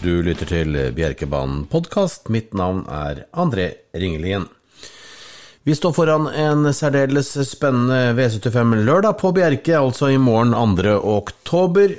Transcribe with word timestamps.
Du 0.00 0.22
lytter 0.24 0.48
til 0.48 0.76
Bjerkebanen 0.96 1.66
podkast. 1.68 2.30
Mitt 2.32 2.54
navn 2.56 2.86
er 2.88 3.26
André 3.36 3.66
Ringelien. 3.92 4.46
Vi 5.68 5.74
står 5.76 5.92
foran 5.92 6.24
en 6.32 6.70
særdeles 6.72 7.34
spennende 7.44 8.14
V75 8.16 8.80
lørdag 8.86 9.18
på 9.20 9.34
Bjerke, 9.36 9.74
altså 9.76 10.08
i 10.08 10.16
morgen 10.16 10.56
2. 10.56 10.94
oktober. 11.04 11.92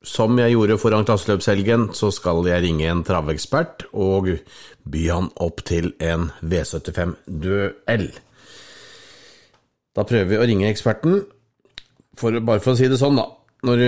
Som 0.00 0.40
jeg 0.40 0.54
gjorde 0.54 0.80
foran 0.80 1.04
klasseløpshelgen, 1.04 1.90
så 1.92 2.08
skal 2.16 2.48
jeg 2.48 2.64
ringe 2.64 2.88
en 2.88 3.04
travekspert 3.04 3.84
og 3.92 4.32
by 4.88 5.06
han 5.12 5.28
opp 5.36 5.60
til 5.68 5.92
en 6.00 6.30
V75-duell. 6.40 8.08
Da 9.92 10.08
prøver 10.08 10.32
vi 10.32 10.40
å 10.40 10.48
ringe 10.48 10.72
eksperten, 10.72 11.26
for, 12.16 12.40
bare 12.40 12.64
for 12.64 12.72
å 12.72 12.80
si 12.80 12.88
det 12.88 12.96
sånn, 12.96 13.20
da. 13.20 13.28
Når 13.66 13.80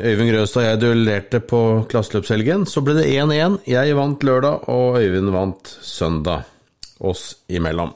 Øyvind 0.00 0.30
Grøstad 0.32 0.62
og 0.62 0.68
jeg 0.68 0.80
duellerte 0.80 1.40
på 1.44 1.58
klasseløpshelgen, 1.92 2.64
så 2.64 2.80
ble 2.80 2.94
det 2.96 3.10
1-1. 3.12 3.58
Jeg 3.68 3.96
vant 3.98 4.24
lørdag, 4.24 4.64
og 4.72 4.96
Øyvind 5.02 5.28
vant 5.34 5.68
søndag. 5.84 6.48
Oss 7.04 7.34
imellom. 7.48 7.92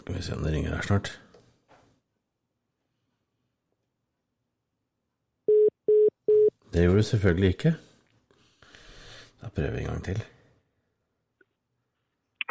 Skal 0.00 0.14
vi 0.16 0.22
se 0.22 0.34
om 0.34 0.42
det 0.42 0.52
ringer 0.52 0.74
her 0.74 0.82
snart. 0.82 1.20
Det 6.72 6.82
gjorde 6.82 6.96
det 6.96 7.10
selvfølgelig 7.14 7.48
ikke. 7.48 7.76
Da 9.42 9.48
prøver 9.48 9.70
vi 9.70 9.84
en 9.84 9.92
gang 9.94 10.04
til. 10.04 10.26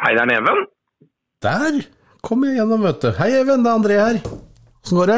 Hei, 0.06 0.12
det 0.14 0.20
er 0.22 0.28
Neven. 0.30 0.60
Der 1.42 1.76
kom 2.22 2.44
jeg 2.46 2.60
gjennom, 2.60 2.84
vet 2.86 3.00
du. 3.02 3.08
Hei, 3.16 3.26
Even. 3.40 3.64
Det 3.64 3.70
er 3.72 3.78
André 3.80 3.96
her. 3.98 4.18
Åssen 4.84 5.00
går 5.00 5.10
det? 5.10 5.16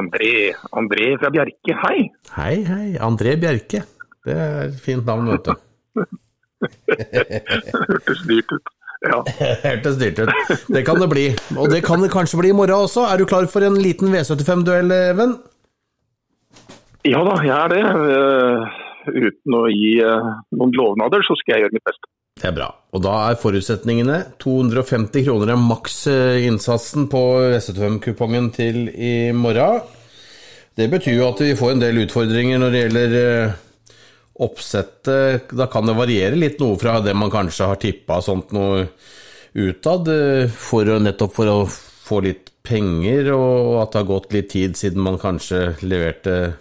André, 0.00 0.30
André 0.80 1.06
fra 1.20 1.30
Bjerke, 1.30 1.76
hei. 1.84 2.00
Hei, 2.34 2.56
hei. 2.66 2.88
André 3.06 3.36
Bjerke. 3.38 3.84
Det 4.26 4.34
er 4.34 4.58
et 4.64 4.80
fint 4.82 5.06
navn, 5.06 5.30
vet 5.30 5.46
du. 5.46 6.02
Hørtes 6.90 8.24
dyrt 8.26 8.56
ut. 8.56 8.74
Ja. 9.06 9.20
Hørtes 9.68 10.02
dyrt 10.02 10.24
ut. 10.24 10.34
Det 10.74 10.82
kan 10.90 10.98
det 10.98 11.10
bli. 11.14 11.28
Og 11.54 11.70
det 11.70 11.84
kan 11.86 12.02
det 12.02 12.10
kanskje 12.10 12.42
bli 12.42 12.50
i 12.50 12.58
morgen 12.64 12.90
også. 12.90 13.06
Er 13.12 13.22
du 13.22 13.28
klar 13.30 13.46
for 13.54 13.62
en 13.62 13.78
liten 13.78 14.10
V75-duell, 14.10 14.90
Even? 15.14 15.38
ja 17.06 17.22
da, 17.30 17.38
jeg 17.46 17.56
er 17.60 17.76
det. 17.76 17.86
Eh, 18.18 18.84
uten 19.30 19.60
å 19.62 19.64
gi 19.70 19.96
eh, 20.02 20.36
noen 20.58 20.78
lovnader, 20.82 21.22
så 21.30 21.38
skal 21.38 21.60
jeg 21.60 21.68
gjøre 21.68 21.78
mitt 21.78 21.90
beste. 21.94 22.16
Det 22.42 22.50
er 22.50 22.58
bra. 22.58 22.72
Og 22.90 23.02
da 23.04 23.14
er 23.28 23.38
forutsetningene 23.38 24.18
250 24.42 25.24
kroner 25.28 25.52
er 25.54 25.62
maks 25.62 26.02
eh, 26.10 26.46
innsatsen 26.48 27.06
på 27.10 27.22
V75-kupongen 27.52 28.50
til 28.56 28.88
i 28.90 29.30
morgen. 29.36 29.84
Det 30.74 30.88
betyr 30.90 31.20
jo 31.20 31.28
at 31.28 31.42
vi 31.44 31.54
får 31.58 31.74
en 31.74 31.82
del 31.82 32.02
utfordringer 32.02 32.58
når 32.58 32.74
det 32.74 32.82
gjelder 32.82 33.16
eh, 33.20 33.54
oppsettet. 34.42 35.54
Da 35.54 35.68
kan 35.70 35.86
det 35.86 35.98
variere 35.98 36.38
litt 36.38 36.58
noe 36.62 36.78
fra 36.80 36.98
det 37.04 37.14
man 37.14 37.30
kanskje 37.30 37.70
har 37.70 37.80
tippa 37.82 38.18
sånt 38.24 38.54
noe 38.56 38.88
utad, 39.54 40.10
eh, 40.10 40.50
for 40.50 40.90
nettopp 40.98 41.36
for 41.38 41.52
å 41.52 41.58
få 41.70 42.24
litt 42.26 42.50
penger, 42.66 43.30
og 43.36 43.80
at 43.84 43.92
det 43.92 44.02
har 44.02 44.10
gått 44.10 44.34
litt 44.34 44.50
tid 44.50 44.74
siden 44.78 45.02
man 45.02 45.18
kanskje 45.20 45.76
leverte 45.86 46.56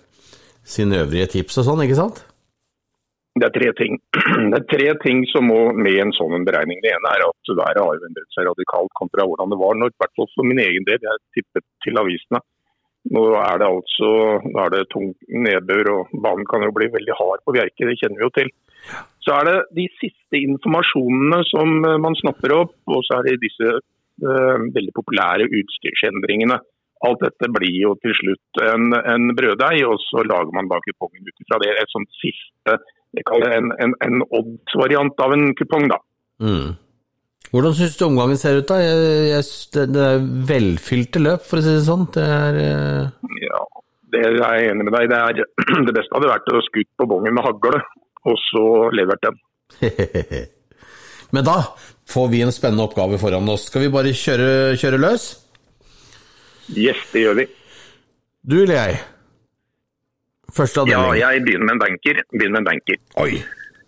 sine 0.70 1.02
øvrige 1.02 1.34
tips 1.34 1.60
og 1.62 1.72
sånn, 1.72 1.88
ikke 1.88 1.98
sant? 1.98 2.22
Det 3.40 3.48
er 3.48 3.56
tre 3.56 3.72
ting 3.80 3.98
Det 4.52 4.60
er 4.60 4.70
tre 4.74 4.94
ting 5.04 5.26
som 5.32 5.48
må 5.50 5.60
med 5.78 5.96
i 5.96 6.04
en 6.04 6.14
sånn 6.18 6.46
beregning. 6.48 6.82
Det 6.84 6.94
ene 6.94 7.12
er 7.16 7.26
at 7.26 7.52
været 7.56 7.82
har 7.82 8.08
endret 8.08 8.36
seg 8.36 8.48
radikalt 8.50 8.94
kontra 9.00 9.28
hvordan 9.28 9.54
det 9.54 9.60
var 9.62 9.78
når, 9.80 9.94
i 9.94 10.02
hvert 10.04 10.16
fall 10.20 10.32
for 10.36 10.50
min 10.50 10.62
egen 10.64 10.88
del, 10.88 11.04
jeg 11.04 11.24
tippet 11.38 11.66
til 11.86 12.02
avisene. 12.02 12.42
Nå 13.16 13.22
er 13.40 13.62
det 13.62 13.68
altså 13.70 14.10
er 14.64 14.74
det 14.74 14.82
tung 14.92 15.14
nedbør, 15.46 15.92
og 15.96 16.18
banen 16.26 16.48
kan 16.50 16.66
jo 16.66 16.74
bli 16.76 16.90
veldig 16.94 17.16
hard 17.16 17.46
på 17.46 17.56
Bjerke, 17.56 17.88
det 17.88 17.96
kjenner 18.02 18.20
vi 18.20 18.28
jo 18.28 18.34
til. 18.36 18.52
Så 19.24 19.38
er 19.38 19.48
det 19.48 19.56
de 19.78 19.86
siste 20.02 20.42
informasjonene 20.42 21.40
som 21.48 21.80
eh, 21.88 22.02
man 22.02 22.18
snapper 22.20 22.56
opp, 22.58 22.76
og 22.92 23.02
så 23.08 23.20
er 23.20 23.30
det 23.30 23.40
disse 23.46 23.72
eh, 23.72 24.68
veldig 24.76 24.94
populære 25.00 25.48
utstyrsendringene. 25.62 26.60
Alt 27.08 27.22
dette 27.24 27.48
blir 27.56 27.76
jo 27.80 27.96
til 28.04 28.16
slutt 28.18 28.62
en, 28.68 28.92
en 29.00 29.32
brøddeig, 29.36 29.86
og 29.88 30.00
så 30.04 30.24
lager 30.28 30.52
man 30.56 30.68
da 30.72 30.82
kupongen 30.84 31.28
ut 31.28 31.44
ifra 31.46 31.60
det. 31.64 31.72
Et 31.80 31.94
sånt 31.96 32.12
siste 32.20 32.76
en, 33.18 33.72
en, 33.82 33.96
en 34.06 34.22
odds-variant 34.30 35.26
av 35.26 35.34
en 35.34 35.50
kupong, 35.58 35.90
da. 35.92 35.98
Mm. 36.44 36.78
Hvordan 37.50 37.74
syns 37.74 37.98
du 37.98 38.06
omgangen 38.06 38.38
ser 38.38 38.60
ut, 38.60 38.68
da? 38.70 38.78
Jeg, 38.84 39.06
jeg, 39.32 39.46
det, 39.74 39.86
det 39.96 40.06
er 40.06 40.28
velfylte 40.52 41.22
løp, 41.24 41.46
for 41.50 41.60
å 41.60 41.66
si 41.66 41.74
det 41.74 41.86
sånn. 41.88 42.06
Det 42.14 42.26
er 42.26 42.60
eh, 42.62 43.32
Ja, 43.48 43.64
det 44.14 44.24
er 44.28 44.38
jeg 44.38 44.70
enig 44.74 44.86
med 44.86 44.94
deg. 44.94 45.10
Det, 45.10 45.18
er, 45.18 45.42
det 45.88 45.96
beste 45.98 46.18
hadde 46.18 46.30
vært 46.30 46.54
å 46.54 46.64
skutt 46.68 46.92
på 47.00 47.10
bongen 47.10 47.38
med 47.38 47.48
hagle, 47.48 47.82
og 48.30 48.42
så 48.46 48.66
levert 48.94 49.26
den. 49.26 49.40
Men 51.34 51.46
da 51.46 51.60
får 52.10 52.30
vi 52.30 52.42
en 52.46 52.54
spennende 52.54 52.86
oppgave 52.86 53.18
foran 53.22 53.50
oss. 53.50 53.68
Skal 53.70 53.86
vi 53.86 53.94
bare 53.94 54.14
kjøre, 54.18 54.78
kjøre 54.82 55.02
løs? 55.02 55.32
Yes, 56.78 57.02
det 57.14 57.26
gjør 57.26 57.42
vi. 57.42 57.48
Du 58.46 58.62
eller 58.62 58.78
jeg? 58.78 59.00
Første 60.56 60.86
Ja, 60.90 61.02
jeg 61.18 61.44
begynner 61.46 61.66
med 61.70 61.76
en 61.78 61.84
banker. 61.86 62.22
Begynner 62.34 62.56
med 62.58 62.62
en 62.64 62.70
banker. 62.72 62.98
Oi. 63.24 63.42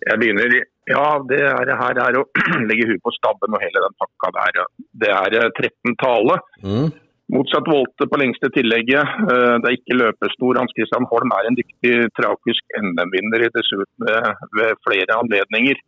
Jeg 0.08 0.18
begynner 0.18 0.56
Ja, 0.90 1.04
det 1.30 1.38
er, 1.46 1.70
her 1.78 1.98
er 2.08 2.16
å 2.18 2.24
legge 2.68 2.88
huet 2.90 3.02
på 3.06 3.12
stabben 3.14 3.54
og 3.54 3.62
hele 3.62 3.84
den 3.84 3.94
pakka 4.02 4.32
der. 4.38 4.64
Det 5.04 5.12
er 5.14 5.36
eh, 5.38 5.50
13 5.60 5.94
tale. 6.02 6.40
Mm. 6.64 6.88
Motsatt 7.32 7.68
volte 7.70 8.08
på 8.10 8.18
lengste 8.20 8.50
tillegget. 8.52 9.12
Eh, 9.30 9.54
Det 9.62 9.68
er 9.70 9.76
ikke 9.78 10.00
løpestor. 10.00 10.58
Hans 10.58 10.74
Christian 10.76 11.06
Holm 11.12 11.30
er 11.38 11.48
en 11.48 11.56
dyktig 11.60 11.94
tragisk 12.18 12.76
NM-vinner 12.82 13.46
dessuten 13.54 14.08
ved- 14.08 14.42
ved 14.58 14.74
flere 14.88 15.20
anledninger. 15.22 15.78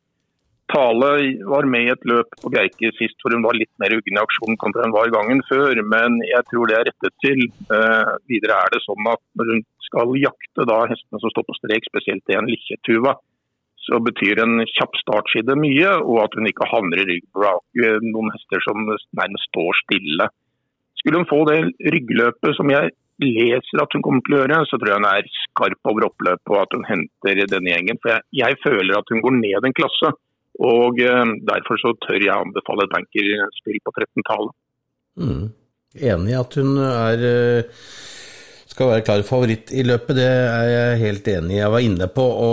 Tale 0.72 1.10
var 1.44 1.66
med 1.68 1.86
i 1.86 1.92
et 1.92 2.06
løp 2.08 2.30
på 2.40 2.50
Geike 2.54 2.90
sist 2.96 3.20
hvor 3.20 3.34
hun 3.36 3.44
var 3.44 3.56
litt 3.58 3.70
mer 3.82 3.92
uggen 3.92 4.16
i 4.16 4.22
aksjonen 4.22 4.56
kontra 4.60 4.86
hun 4.86 4.94
var 4.96 5.12
gangen 5.12 5.42
før, 5.50 5.76
men 5.92 6.16
jeg 6.24 6.46
tror 6.48 6.70
det 6.70 6.78
er 6.78 6.88
rettet 6.88 7.14
til. 7.24 7.44
Eh, 7.68 8.14
videre 8.32 8.56
er 8.64 8.72
det 8.72 8.80
sånn 8.86 9.10
at 9.12 9.20
når 9.36 9.52
hun 9.52 9.62
skal 9.84 10.16
jakte 10.22 10.66
da 10.70 10.80
hestene 10.88 11.20
som 11.20 11.34
står 11.34 11.46
på 11.50 11.58
strek, 11.58 11.88
spesielt 11.90 12.32
en 12.32 12.48
likkjetuva, 12.48 13.14
så 13.84 14.00
betyr 14.00 14.40
en 14.40 14.64
kjapp 14.72 14.96
startside 15.02 15.56
mye, 15.60 15.90
og 16.00 16.22
at 16.24 16.36
hun 16.38 16.48
ikke 16.48 16.70
havner 16.70 17.02
i 17.02 17.08
ryggbrak 17.10 17.84
noen 18.06 18.32
hester 18.32 18.64
som 18.64 18.86
nærmest 18.88 19.50
står 19.50 19.80
stille. 19.82 20.30
Skulle 21.00 21.20
hun 21.20 21.28
få 21.28 21.42
det 21.50 21.58
ryggløpet 21.92 22.56
som 22.56 22.72
jeg 22.72 22.94
leser 23.22 23.82
at 23.82 23.92
hun 23.94 24.02
kommer 24.02 24.24
til 24.24 24.36
å 24.36 24.40
gjøre, 24.40 24.60
så 24.66 24.78
tror 24.80 24.90
jeg 24.90 25.00
hun 25.02 25.10
er 25.10 25.28
skarp 25.44 25.90
over 25.90 26.08
oppløpet 26.08 26.54
og 26.54 26.62
at 26.62 26.76
hun 26.76 26.86
henter 26.88 27.42
denne 27.50 27.74
gjengen. 27.74 28.00
For 28.02 28.14
jeg, 28.14 28.24
jeg 28.40 28.60
føler 28.64 28.96
at 28.98 29.12
hun 29.12 29.22
går 29.24 29.36
ned 29.42 29.68
en 29.68 29.76
klasse. 29.76 30.14
Og 30.62 31.00
eh, 31.02 31.34
derfor 31.48 31.80
så 31.82 31.94
tør 32.04 32.22
jeg 32.22 32.34
anbefale 32.34 32.86
et 32.86 32.94
bankerspill 32.94 33.80
på 33.82 33.94
13-tallet. 33.98 34.56
Mm. 35.18 35.46
Enig 35.94 36.34
i 36.34 36.38
at 36.38 36.58
hun 36.58 36.76
er 36.82 37.24
eh, 37.28 37.86
skal 38.74 38.90
være 38.90 39.04
klar 39.06 39.22
favoritt 39.26 39.70
i 39.70 39.84
løpet, 39.86 40.16
det 40.18 40.26
er 40.26 40.68
jeg 40.70 41.02
helt 41.04 41.28
enig 41.30 41.56
i. 41.56 41.60
Jeg 41.60 41.74
var 41.74 41.84
inne 41.86 42.08
på 42.10 42.24
å 42.24 42.52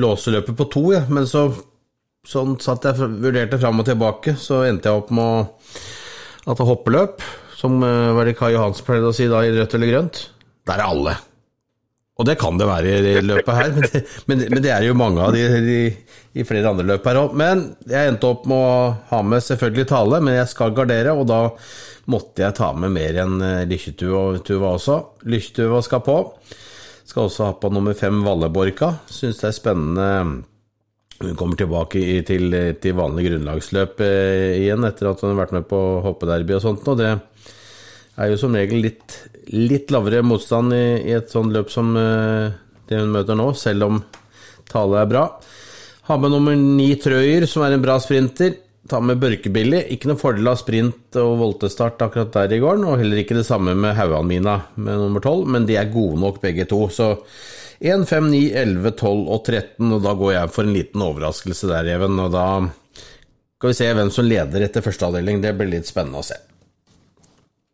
låse 0.00 0.32
løpet 0.32 0.56
på 0.56 0.68
to, 0.72 0.84
ja. 0.94 1.02
men 1.12 1.28
så 1.28 1.50
sånn 2.28 2.54
satt 2.62 2.86
jeg 2.86 3.10
vurderte 3.20 3.58
fram 3.60 3.82
og 3.82 3.88
tilbake, 3.88 4.36
så 4.38 4.62
endte 4.68 4.88
jeg 4.88 5.02
opp 5.02 5.10
med 5.12 5.24
å, 5.24 5.42
at 6.46 6.56
det 6.56 6.68
hoppeløp, 6.68 7.26
som 7.58 7.82
eh, 7.84 8.12
var 8.16 8.28
det 8.28 8.36
Kai 8.38 8.54
Johansen 8.54 8.86
pleide 8.86 9.10
å 9.10 9.16
si 9.16 9.28
da 9.30 9.42
i 9.44 9.52
rødt 9.52 9.76
eller 9.76 9.92
grønt, 9.92 10.24
der 10.68 10.80
er 10.80 10.88
alle. 10.88 11.18
Og 12.20 12.26
det 12.28 12.36
kan 12.40 12.58
det 12.60 12.68
være 12.68 12.96
i 13.00 13.20
løpet 13.24 13.54
her, 13.56 13.70
men 13.72 13.86
det, 13.88 14.02
men, 14.28 14.42
men 14.52 14.64
det 14.64 14.72
er 14.74 14.84
jo 14.84 14.96
mange 14.98 15.22
av 15.24 15.32
de, 15.32 15.46
de 15.64 15.78
i 16.36 16.44
flere 16.46 16.68
andre 16.68 16.84
løp 16.90 17.06
her 17.08 17.22
òg. 17.22 17.32
Men 17.40 17.64
jeg 17.88 18.10
endte 18.10 18.28
opp 18.28 18.44
med 18.50 18.58
å 18.58 18.74
ha 19.08 19.22
med 19.24 19.44
selvfølgelig 19.46 19.88
Tale, 19.90 20.20
men 20.20 20.36
jeg 20.36 20.50
skal 20.52 20.76
gardere, 20.76 21.16
og 21.16 21.24
da 21.30 21.40
måtte 22.12 22.44
jeg 22.44 22.58
ta 22.58 22.72
med 22.76 22.92
mer 22.92 23.22
enn 23.24 23.40
Lykkjetua 23.70 24.20
og 24.20 24.44
Tuva 24.46 24.74
også. 24.76 24.98
Lykkjetuva 25.32 25.80
skal 25.86 26.04
på. 26.04 26.18
Skal 27.08 27.26
også 27.26 27.48
ha 27.48 27.56
på 27.58 27.70
nummer 27.72 27.96
fem 27.98 28.22
Valleborka. 28.24 28.94
Syns 29.10 29.40
det 29.40 29.48
er 29.50 29.56
spennende. 29.56 30.08
Hun 31.22 31.36
kommer 31.38 31.58
tilbake 31.58 32.00
i, 32.00 32.14
til, 32.26 32.54
til 32.82 32.96
vanlig 32.98 33.28
grunnlagsløp 33.28 34.00
eh, 34.02 34.56
igjen, 34.58 34.82
etter 34.88 35.12
at 35.12 35.20
hun 35.22 35.32
har 35.32 35.44
vært 35.44 35.54
med 35.54 35.68
på 35.70 35.80
hoppederby 36.02 36.56
og 36.56 36.64
sånt. 36.64 36.88
Og 36.90 36.98
det 36.98 37.12
er 38.20 38.32
jo 38.32 38.40
som 38.40 38.56
regel 38.56 38.82
litt, 38.84 39.16
litt 39.52 39.92
lavere 39.94 40.22
motstand 40.26 40.74
i, 40.76 40.84
i 41.08 41.14
et 41.16 41.32
sånt 41.32 41.52
løp 41.54 41.70
som 41.72 41.94
eh, 41.96 42.52
det 42.88 43.00
hun 43.00 43.14
møter 43.14 43.38
nå, 43.38 43.52
selv 43.58 43.88
om 43.88 44.02
Tale 44.72 45.00
er 45.02 45.08
bra. 45.08 45.24
Har 46.08 46.20
med 46.20 46.32
nummer 46.34 46.56
ni 46.58 46.92
Trøyer, 47.00 47.46
som 47.46 47.64
er 47.64 47.76
en 47.76 47.84
bra 47.84 47.98
sprinter. 48.02 48.56
Ta 48.90 48.98
med 49.04 49.20
Børkebilly. 49.22 49.84
Ikke 49.94 50.10
noe 50.10 50.18
fordel 50.20 50.48
av 50.50 50.58
sprint 50.58 51.16
og 51.20 51.36
voltestart 51.38 52.02
akkurat 52.02 52.32
der 52.34 52.56
i 52.56 52.60
gården, 52.62 52.86
og 52.88 52.98
heller 53.00 53.22
ikke 53.22 53.36
det 53.38 53.46
samme 53.46 53.76
med 53.78 53.94
Hauganmina 53.98 54.58
med 54.74 55.04
nummer 55.04 55.22
12, 55.22 55.44
men 55.54 55.68
de 55.68 55.78
er 55.78 55.92
gode 55.92 56.18
nok 56.20 56.40
begge 56.42 56.66
to. 56.70 56.80
Så 56.92 57.12
1, 57.78 58.06
5, 58.08 58.30
9, 58.32 58.42
11, 58.64 58.94
12 58.98 59.22
og 59.36 59.44
13, 59.44 59.92
og 59.92 60.02
da 60.02 60.16
går 60.18 60.34
jeg 60.36 60.54
for 60.56 60.66
en 60.66 60.76
liten 60.76 61.06
overraskelse 61.06 61.70
der, 61.70 61.92
Even. 61.94 62.18
Og 62.22 62.32
da 62.34 62.46
skal 63.58 63.70
vi 63.70 63.78
se 63.78 63.92
hvem 63.94 64.10
som 64.14 64.26
leder 64.26 64.66
etter 64.66 64.84
første 64.84 65.06
avdeling. 65.06 65.44
Det 65.44 65.54
blir 65.58 65.70
litt 65.76 65.90
spennende 65.90 66.24
å 66.24 66.26
se. 66.26 66.40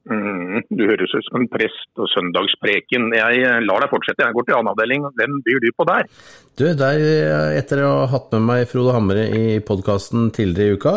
Mm, 0.08 0.62
du 0.72 0.87
høres 0.88 1.12
ut 1.12 1.26
som 1.26 1.43
en 1.43 1.50
prest 1.52 2.00
og 2.00 2.08
søndagspreken. 2.14 3.10
Jeg 3.16 3.43
eh, 3.44 3.58
lar 3.64 3.84
deg 3.84 3.93
fortsette, 3.93 4.25
jeg 4.25 4.37
går 4.37 4.46
til 4.49 4.56
annen 4.56 4.72
avdeling. 4.72 5.05
Hvem 5.19 5.37
byr 5.44 5.60
du 5.64 5.69
på 5.76 5.87
der? 5.88 6.08
Du, 6.58 6.64
der, 6.81 7.05
etter 7.58 7.84
å 7.84 7.93
ha 8.00 8.08
hatt 8.14 8.32
med 8.37 8.46
meg 8.49 8.64
Frode 8.70 8.96
Hamre 8.96 9.26
i 9.28 9.58
podkasten 9.64 10.31
tidligere 10.34 10.72
i 10.72 10.81
uka, 10.81 10.94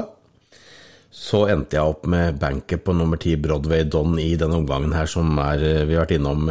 så 1.11 1.43
endte 1.51 1.75
jeg 1.75 1.91
opp 1.91 2.07
med 2.09 2.39
banket 2.39 2.85
på 2.85 2.95
nummer 2.95 3.19
ti 3.19 3.35
Broadway 3.35 3.83
Don 3.83 4.15
i 4.21 4.31
denne 4.39 4.61
omgangen 4.61 4.95
her, 4.95 5.09
som 5.11 5.35
er, 5.43 5.65
vi 5.83 5.97
har 5.97 6.05
vært 6.05 6.15
innom. 6.15 6.47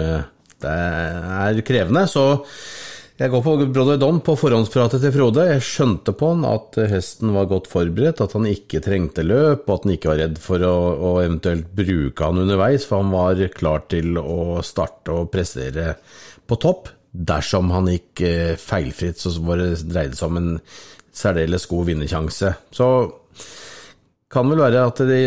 Det 0.60 0.76
er 0.76 1.64
krevende, 1.64 2.04
så 2.12 2.26
jeg 3.20 3.28
går 3.34 3.43
for 3.44 3.62
Broadway 3.69 3.99
Don 4.00 4.19
på 4.25 4.32
forhåndspratet 4.40 5.02
til 5.05 5.12
Frode. 5.12 5.43
Jeg 5.50 5.64
skjønte 5.67 6.14
på 6.17 6.31
han 6.31 6.46
at 6.49 6.78
hesten 6.88 7.34
var 7.34 7.50
godt 7.50 7.67
forberedt, 7.69 8.22
at 8.25 8.32
han 8.32 8.46
ikke 8.49 8.81
trengte 8.81 9.25
løp, 9.26 9.67
og 9.67 9.75
at 9.75 9.84
han 9.84 9.93
ikke 9.93 10.08
var 10.08 10.20
redd 10.22 10.38
for 10.40 10.64
å, 10.64 10.76
å 10.96 11.11
eventuelt 11.20 11.69
bruke 11.76 12.31
han 12.31 12.40
underveis, 12.46 12.87
for 12.88 13.02
han 13.02 13.12
var 13.12 13.43
klar 13.52 13.84
til 13.93 14.17
å 14.17 14.64
starte 14.64 15.12
og 15.12 15.28
prestere 15.34 15.99
på 16.49 16.61
topp. 16.64 16.88
Dersom 17.11 17.69
han 17.75 17.93
gikk 17.93 18.25
eh, 18.25 18.55
feilfritt, 18.56 19.20
så 19.20 19.34
var 19.44 19.61
det 19.61 19.82
dreide 19.82 20.16
seg 20.16 20.31
om 20.31 20.40
en 20.40 20.50
særdeles 21.20 21.69
god 21.69 21.90
vinnersjanse. 21.90 22.55
Så 22.73 22.90
kan 24.32 24.49
vel 24.49 24.64
være 24.64 24.88
at 24.88 25.05
det, 25.05 25.23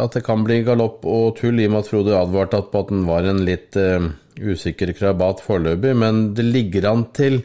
at 0.00 0.16
det 0.16 0.24
kan 0.24 0.46
bli 0.46 0.62
galopp 0.64 1.04
og 1.04 1.34
tull, 1.42 1.60
i 1.60 1.68
og 1.68 1.76
med 1.76 1.84
at 1.84 1.92
Frode 1.92 2.16
advarte 2.16 2.64
på 2.70 2.86
at 2.86 2.92
den 2.94 3.04
var 3.04 3.28
en 3.28 3.44
litt 3.44 3.76
uh, 3.76 4.06
usikker 4.40 4.92
krabat 4.96 5.42
foreløpig, 5.44 5.94
men 5.96 6.32
det 6.36 6.46
ligger 6.46 6.88
an 6.90 7.06
til 7.16 7.42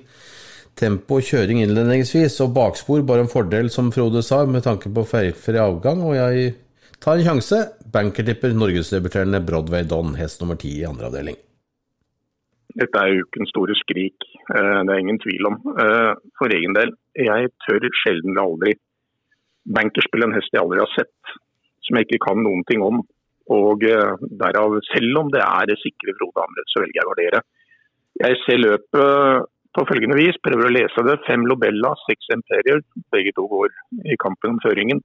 tempo 0.80 1.19
og 1.19 1.27
kjøring 1.27 1.62
innledningsvis, 1.63 2.39
og 2.45 2.53
bakspor 2.56 3.03
bare 3.07 3.25
en 3.25 3.31
fordel, 3.31 3.69
som 3.74 3.91
Frode 3.91 4.24
sa, 4.25 4.45
med 4.45 4.65
tanke 4.65 4.91
på 4.94 5.06
feilfri 5.07 5.59
avgang, 5.59 6.01
og 6.06 6.15
jeg 6.15 6.56
tar 7.03 7.19
en 7.19 7.27
sjanse. 7.27 7.62
Bankertipper 7.89 8.53
norgesdebuterende 8.56 9.41
Broadway 9.45 9.88
Don, 9.88 10.15
hest 10.19 10.41
nummer 10.44 10.59
ti 10.59 10.75
i 10.80 10.88
andre 10.88 11.09
avdeling. 11.09 11.39
Dette 12.80 13.01
er 13.01 13.24
ukens 13.25 13.50
store 13.50 13.74
skrik, 13.80 14.27
eh, 14.53 14.80
det 14.85 14.94
er 14.94 15.01
ingen 15.01 15.19
tvil 15.19 15.50
om. 15.50 15.57
Eh, 15.83 16.13
for 16.38 16.53
egen 16.53 16.75
del, 16.77 16.94
jeg 17.18 17.50
tør 17.65 17.88
sjelden 18.03 18.38
eller 18.38 18.45
aldri 18.45 18.75
bankerspille 19.69 20.30
en 20.30 20.35
hest 20.38 20.53
jeg 20.53 20.62
aldri 20.62 20.81
har 20.81 20.92
sett, 20.94 21.33
som 21.85 21.97
jeg 21.97 22.07
ikke 22.07 22.24
kan 22.30 22.44
noen 22.45 22.63
ting 22.69 22.83
om. 22.85 23.01
Og 23.56 23.86
eh, 23.88 24.25
derav, 24.42 24.75
selv 24.92 25.24
om 25.24 25.31
det 25.34 25.42
er 25.46 25.69
det 25.69 25.80
sikre 25.81 26.16
Frode 26.19 26.44
Amret, 26.46 26.69
så 26.69 26.84
velger 26.84 27.01
jeg 27.01 27.07
å 27.07 27.13
gardere. 27.13 27.46
Jeg 28.19 28.42
ser 28.44 28.62
løpet 28.62 29.48
på 29.78 29.86
følgende 29.90 30.18
vis, 30.18 30.38
prøver 30.44 30.68
å 30.68 30.74
lese 30.74 31.06
det. 31.06 31.19
Fem 31.28 31.46
Lobella, 31.50 31.94
seks 32.07 32.31
Imperier. 32.36 32.81
Begge 33.13 33.34
to 33.38 33.46
går 33.51 33.74
i 34.10 34.18
kampen 34.22 34.56
om 34.56 34.62
føringen. 34.63 35.01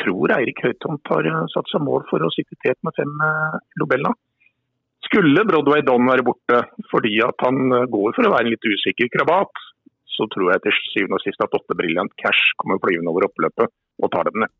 Tror 0.00 0.32
Eirik 0.34 0.62
Høytomt 0.64 1.10
har 1.12 1.28
eh, 1.28 1.40
satt 1.52 1.70
seg 1.72 1.84
mål 1.84 2.06
for 2.10 2.24
å 2.24 2.32
sitte 2.34 2.58
tet 2.64 2.78
med 2.86 2.96
fem 2.98 3.12
eh, 3.28 3.58
Lobella. 3.82 4.14
Skulle 5.06 5.44
Broadway 5.44 5.84
Don 5.84 6.06
være 6.08 6.24
borte 6.24 6.62
fordi 6.88 7.18
at 7.26 7.42
han 7.44 7.74
går 7.90 8.14
for 8.16 8.24
å 8.24 8.32
være 8.32 8.46
en 8.46 8.52
litt 8.54 8.64
usikker 8.64 9.10
krabat, 9.12 9.50
så 10.14 10.28
tror 10.32 10.52
jeg 10.52 10.62
til 10.64 10.78
syvende 10.92 11.18
og 11.18 11.24
sist 11.24 11.42
at 11.44 11.56
åtte 11.58 11.76
Brilliant 11.76 12.14
Cash 12.22 12.54
kommer 12.62 12.80
flyvende 12.80 13.12
over 13.12 13.26
oppløpet 13.26 13.72
og 14.02 14.12
tar 14.14 14.30
dem 14.30 14.44
ned. 14.44 14.52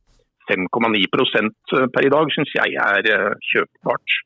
5,9% 0.50 1.74
per 1.94 2.06
i 2.06 2.12
dag 2.12 2.32
syns 2.34 2.54
jeg 2.56 2.78
er 2.82 3.08
eh, 3.14 3.28
kjøpbart. 3.52 4.16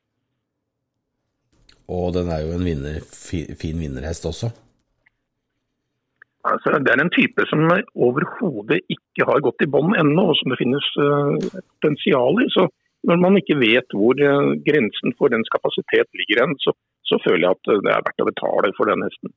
Og 1.87 2.13
den 2.15 2.31
er 2.33 2.43
jo 2.43 2.55
en 2.57 2.65
vinner, 2.67 3.03
fin 3.31 3.79
vinnerhest 3.79 4.25
også? 4.27 4.49
Altså, 6.47 6.77
det 6.83 6.91
er 6.93 7.01
en 7.03 7.15
type 7.15 7.43
som 7.51 7.63
overhodet 8.07 8.79
ikke 8.95 9.27
har 9.29 9.43
gått 9.43 9.63
i 9.65 9.69
bånn 9.71 9.95
ennå, 9.99 10.29
og 10.31 10.37
som 10.39 10.51
det 10.51 10.59
finnes 10.61 10.85
uh, 10.99 11.35
potensial 11.79 12.43
i. 12.43 12.47
Så 12.55 12.67
når 13.07 13.19
man 13.23 13.39
ikke 13.39 13.59
vet 13.59 13.95
hvor 13.95 14.19
uh, 14.19 14.53
grensen 14.67 15.15
for 15.19 15.33
dens 15.33 15.51
kapasitet 15.55 16.07
ligger 16.19 16.43
hen, 16.43 16.55
så, 16.63 16.75
så, 17.07 17.19
føler 17.25 17.47
jeg 17.47 17.57
at 17.57 17.71
det 17.71 17.91
er 17.95 18.05
verdt 18.07 18.23
å 18.23 18.29
betale 18.29 18.73
for 18.79 18.91
den 18.91 19.03
hesten. 19.07 19.33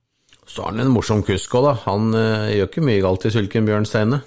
Så 0.46 0.62
har 0.62 0.74
han 0.74 0.84
en 0.84 0.94
morsom 0.94 1.24
kusk 1.26 1.54
òg, 1.58 1.66
da. 1.70 1.74
Han 1.88 2.14
uh, 2.14 2.50
gjør 2.50 2.70
ikke 2.70 2.86
mye 2.86 3.02
galt 3.06 3.26
i 3.26 3.34
Sylken 3.34 3.66
Bjørn 3.66 3.88
Steine? 3.90 4.22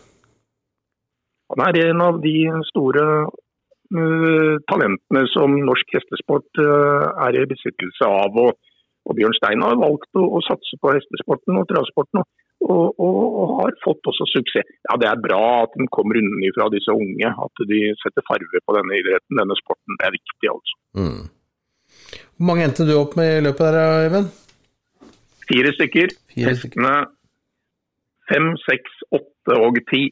Han 1.53 1.63
er 1.67 1.89
en 1.89 2.03
av 2.03 2.19
de 2.23 2.35
store 2.69 3.07
uh, 3.29 4.55
talentene 4.71 5.25
som 5.33 5.57
norsk 5.67 5.97
hestesport 5.97 6.61
uh, 6.61 7.09
er 7.27 7.37
i 7.37 7.49
besittelse 7.49 8.07
av. 8.07 8.39
Og, 8.45 8.57
og 9.03 9.17
Bjørn 9.17 9.35
Stein 9.37 9.65
har 9.65 9.79
valgt 9.81 10.09
å, 10.17 10.25
å, 10.37 10.41
satse 10.47 10.79
på 10.81 10.95
hestesporten 10.95 11.59
og 11.59 11.67
travsporten. 11.71 12.23
Og, 12.63 12.83
og, 12.95 13.17
og, 13.19 13.49
har 13.59 13.73
fått 13.83 14.07
også 14.07 14.25
suksess. 14.31 14.69
Ja, 14.87 14.95
Det 15.01 15.09
er 15.09 15.23
bra 15.23 15.41
at 15.65 15.73
de 15.75 15.87
kommer 15.91 16.19
unnifra 16.21 16.69
disse 16.71 16.95
unge. 16.95 17.33
At 17.45 17.65
de 17.69 17.81
setter 18.01 18.25
farve 18.29 18.61
på 18.63 18.77
denne 18.77 19.01
idretten, 19.01 19.41
denne 19.41 19.57
sporten. 19.59 19.99
Det 19.99 20.07
er 20.07 20.15
viktig, 20.15 20.53
altså. 20.53 20.79
Mm. 20.95 21.25
Hvor 22.37 22.47
mange 22.49 22.63
endte 22.69 22.87
du 22.87 22.95
opp 22.95 23.17
med 23.19 23.35
i 23.35 23.43
løpet 23.43 23.75
der, 23.75 24.07
Even? 24.07 24.31
Fire 25.49 25.75
stykker. 25.75 26.15
Fire 26.31 26.55
stykker. 26.55 26.79
Hestene 26.79 26.95
fem, 28.31 28.53
seks, 28.67 28.99
åtte 29.15 29.57
og 29.59 29.79
ti. 29.91 30.07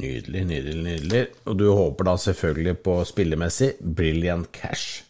Nydelig, 0.00 0.42
nydelig, 0.48 0.82
nydelig. 0.84 1.22
Og 1.48 1.58
du 1.60 1.66
håper 1.68 2.08
da 2.08 2.16
selvfølgelig 2.20 2.76
på 2.86 2.96
spillemessig 3.08 3.74
Brilliant 3.96 4.48
Cash. 4.56 5.02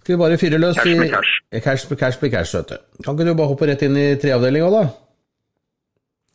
Skal 0.00 0.14
vi 0.16 0.22
bare 0.22 0.40
fyre 0.40 0.58
løs 0.58 0.78
Cash 0.80 0.96
med 0.98 1.12
cash. 1.12 1.34
I, 1.52 1.60
cash 1.66 1.90
med 1.90 1.98
cash 2.00 2.18
med 2.22 2.32
cash, 2.32 2.56
du. 2.70 2.76
Kan 3.04 3.14
ikke 3.14 3.28
du 3.28 3.36
bare 3.38 3.52
hoppe 3.52 3.68
rett 3.68 3.84
inn 3.86 3.98
i 4.00 4.08
treavdelinga, 4.22 4.70
da? 4.74 4.82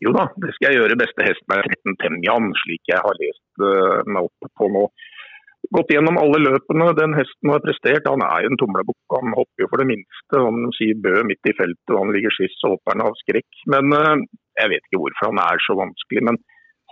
Jo 0.05 0.13
da, 0.15 0.27
det 0.43 0.53
skal 0.55 0.69
jeg 0.69 0.79
gjøre. 0.79 0.99
Beste 1.01 1.25
hesten 1.27 1.55
er 1.55 1.67
13 1.73 1.97
Temjan, 2.03 2.47
slik 2.61 2.91
jeg 2.91 3.01
har 3.03 3.19
lest 3.19 3.63
uh, 3.63 3.99
meg 4.07 4.29
opp 4.29 4.49
på 4.59 4.69
nå. 4.71 4.85
Gått 5.75 5.91
gjennom 5.95 6.19
alle 6.21 6.39
løpene 6.43 6.91
den 6.99 7.15
hesten 7.17 7.51
har 7.51 7.63
prestert. 7.63 8.07
Han 8.11 8.23
er 8.23 8.45
jo 8.45 8.53
en 8.53 8.59
tumlebukk. 8.61 9.01
Han 9.17 9.33
hopper 9.35 9.65
jo 9.65 9.69
for 9.71 9.81
det 9.81 9.89
minste. 9.91 10.35
Han 10.39 10.69
sier 10.77 10.99
bø 11.01 11.23
midt 11.27 11.49
i 11.49 11.55
feltet, 11.57 11.93
og 11.95 12.03
han 12.03 12.13
ligger 12.15 12.35
skiss 12.35 12.59
og 12.67 12.77
hopper 12.77 13.01
av 13.07 13.17
skrekk. 13.23 13.63
Men 13.73 13.95
uh, 13.97 14.13
jeg 14.61 14.75
vet 14.75 14.87
ikke 14.87 15.01
hvorfor 15.03 15.31
han 15.33 15.41
er 15.49 15.63
så 15.65 15.79
vanskelig. 15.79 16.27
men 16.29 16.39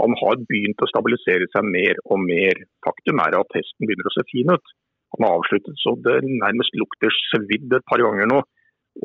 han 0.02 0.16
har 0.22 0.42
begynt 0.50 0.82
å 0.82 0.90
stabilisere 0.90 1.50
seg 1.54 1.68
mer 1.70 2.00
og 2.10 2.22
mer. 2.24 2.64
Faktum 2.86 3.22
er 3.22 3.38
at 3.38 3.58
hesten 3.58 3.86
begynner 3.86 4.10
å 4.10 4.16
se 4.16 4.26
fin 4.32 4.54
ut. 4.54 4.74
Han 5.14 5.28
har 5.28 5.38
avsluttet 5.38 5.78
så 5.82 5.94
det 6.06 6.18
nærmest 6.26 6.74
lukter 6.80 7.14
svidd 7.30 7.74
et 7.78 7.86
par 7.90 8.02
ganger 8.02 8.30
nå. 8.32 8.42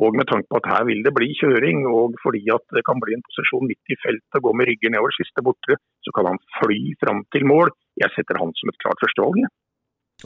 Og 0.05 0.17
med 0.17 0.29
tanke 0.29 0.49
på 0.53 0.61
at 0.61 0.69
her 0.69 0.85
vil 0.89 1.01
det 1.05 1.15
bli 1.17 1.31
kjøring, 1.37 1.87
og 1.89 2.17
fordi 2.21 2.43
at 2.53 2.65
det 2.77 2.85
kan 2.85 3.01
bli 3.01 3.15
en 3.17 3.25
posisjon 3.25 3.69
midt 3.69 3.93
i 3.93 3.97
feltet, 4.03 4.37
og 4.37 4.45
gå 4.45 4.53
med 4.61 4.69
ryggen 4.69 4.93
nedover 4.93 5.17
siste 5.17 5.45
bortre, 5.45 5.79
så 6.05 6.13
kan 6.17 6.29
han 6.29 6.41
fly 6.59 6.81
fram 7.01 7.23
til 7.33 7.49
mål. 7.49 7.73
Jeg 8.01 8.13
setter 8.17 8.41
han 8.41 8.53
som 8.57 8.73
et 8.73 8.81
klart 8.85 9.01
førstevalg. 9.05 9.49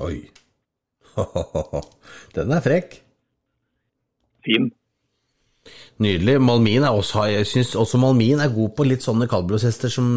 Oi. 0.03 0.17
Den 2.37 2.55
er 2.57 2.65
frekk. 2.65 2.99
Fin. 4.47 4.73
Nydelig. 6.03 6.39
Malmin 6.43 6.87
er 6.87 6.95
også, 6.95 7.27
jeg 7.31 7.47
syns 7.47 7.77
også 7.79 8.01
Malmin 8.03 8.41
er 8.43 8.55
god 8.55 8.73
på 8.77 8.87
litt 8.89 9.05
sånne 9.05 9.29
kaldblodshester 9.31 9.93
som 9.93 10.09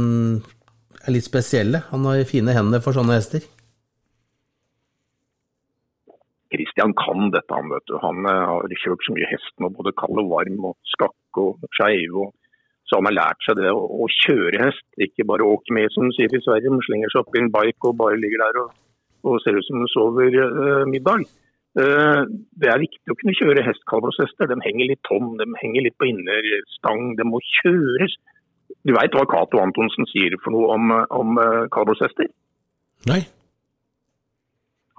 er 1.05 1.13
litt 1.13 1.27
spesielle. 1.27 1.83
Han 1.91 2.07
har 2.09 2.23
fine 2.29 2.55
hender 2.55 2.81
for 2.83 2.97
sånne 2.97 3.19
hester. 3.19 3.45
Christian 6.55 6.93
kan 6.97 7.29
dette, 7.33 7.51
han 7.51 7.69
vet 7.73 7.85
du. 7.89 7.97
Han 8.01 8.25
eh, 8.29 8.41
har 8.49 8.75
kjørt 8.81 9.05
så 9.05 9.13
mye 9.15 9.29
hest 9.29 9.53
nå, 9.61 9.69
både 9.75 9.93
kald 9.99 10.21
og 10.23 10.31
varm 10.31 10.69
og 10.71 10.75
skakk 10.93 11.41
og 11.41 11.69
skeiv. 11.77 12.17
Så 12.85 12.99
han 12.99 13.09
har 13.09 13.17
lært 13.17 13.45
seg 13.45 13.57
det 13.59 13.71
å, 13.73 14.05
kjøre 14.21 14.61
hest, 14.61 14.85
ikke 15.01 15.25
bare 15.27 15.47
åke 15.49 15.73
med, 15.73 15.89
som 15.93 16.05
de 16.05 16.13
sier 16.15 16.29
i 16.29 16.41
Sverige. 16.45 16.69
De 16.69 16.85
slenger 16.85 17.11
seg 17.11 17.23
opp 17.23 17.33
i 17.37 17.41
en 17.41 17.51
bike 17.53 17.89
og 17.89 17.97
bare 18.01 18.19
ligger 18.21 18.43
der 18.43 18.59
og, 18.61 18.75
og 19.25 19.39
ser 19.41 19.57
ut 19.57 19.65
som 19.65 19.81
de 19.81 19.89
sover 19.89 20.37
uh, 20.37 20.83
middag. 20.89 21.25
Eh, 21.75 22.21
det 22.61 22.69
er 22.71 22.79
viktig 22.79 23.11
å 23.11 23.17
kunne 23.19 23.35
kjøre 23.35 23.63
hestkaldblåshester. 23.65 24.47
De 24.51 24.55
henger 24.63 24.91
litt 24.91 25.01
tom, 25.07 25.33
de 25.39 25.47
henger 25.59 25.87
litt 25.87 25.97
på 25.99 26.07
innerstang. 26.07 27.01
De 27.19 27.25
må 27.27 27.41
kjøres. 27.59 28.15
Du 28.87 28.93
veit 28.95 29.17
hva 29.17 29.25
Cato 29.27 29.59
Antonsen 29.59 30.07
sier 30.11 30.37
for 30.43 30.55
noe 30.55 30.67
om, 30.77 30.93
om 31.19 31.41
eh. 31.41 32.31
Nei. 33.11 33.21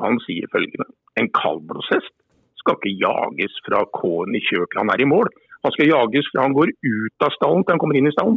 Han 0.02 0.20
sier 0.26 0.46
følgende. 0.52 0.88
En 1.16 1.32
kaldblåshest 1.32 2.12
skal 2.60 2.76
ikke 2.76 2.98
jages 3.00 3.54
fra 3.64 3.80
K-en 3.96 4.36
i 4.36 4.44
kjør 4.44 4.68
til 4.68 4.82
han 4.82 4.92
er 4.92 5.00
i 5.00 5.08
mål. 5.08 5.32
Han 5.64 5.72
skal 5.74 5.88
jages 5.88 6.28
fra 6.32 6.44
han 6.44 6.56
går 6.56 6.68
ut 6.76 7.24
av 7.24 7.30
stallen 7.38 7.64
til 7.64 7.74
han 7.74 7.82
kommer 7.82 7.98
inn 7.98 8.10
i 8.10 8.14
stallen. 8.14 8.36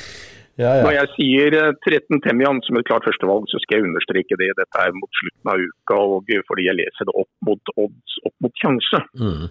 Ja, 0.59 0.73
ja. 0.77 0.83
Når 0.83 0.93
jeg 0.97 1.09
sier 1.15 1.55
13 1.85 2.17
eh, 2.17 2.21
Temian 2.25 2.59
som 2.65 2.77
et 2.77 2.87
klart 2.89 3.05
førstevalg, 3.07 3.47
så 3.47 3.61
skal 3.63 3.79
jeg 3.79 3.87
understreke 3.87 4.37
det. 4.41 4.51
Dette 4.59 4.83
er 4.83 4.91
mot 4.97 5.19
slutten 5.21 5.51
av 5.53 5.63
uka, 5.63 5.99
og 6.17 6.33
fordi 6.49 6.67
jeg 6.67 6.79
leser 6.81 7.07
det 7.07 7.15
opp 7.23 7.31
mot 7.47 7.73
odds, 7.77 8.17
opp 8.27 8.35
mot 8.43 8.61
sjanse. 8.63 9.01
Mm. 9.21 9.47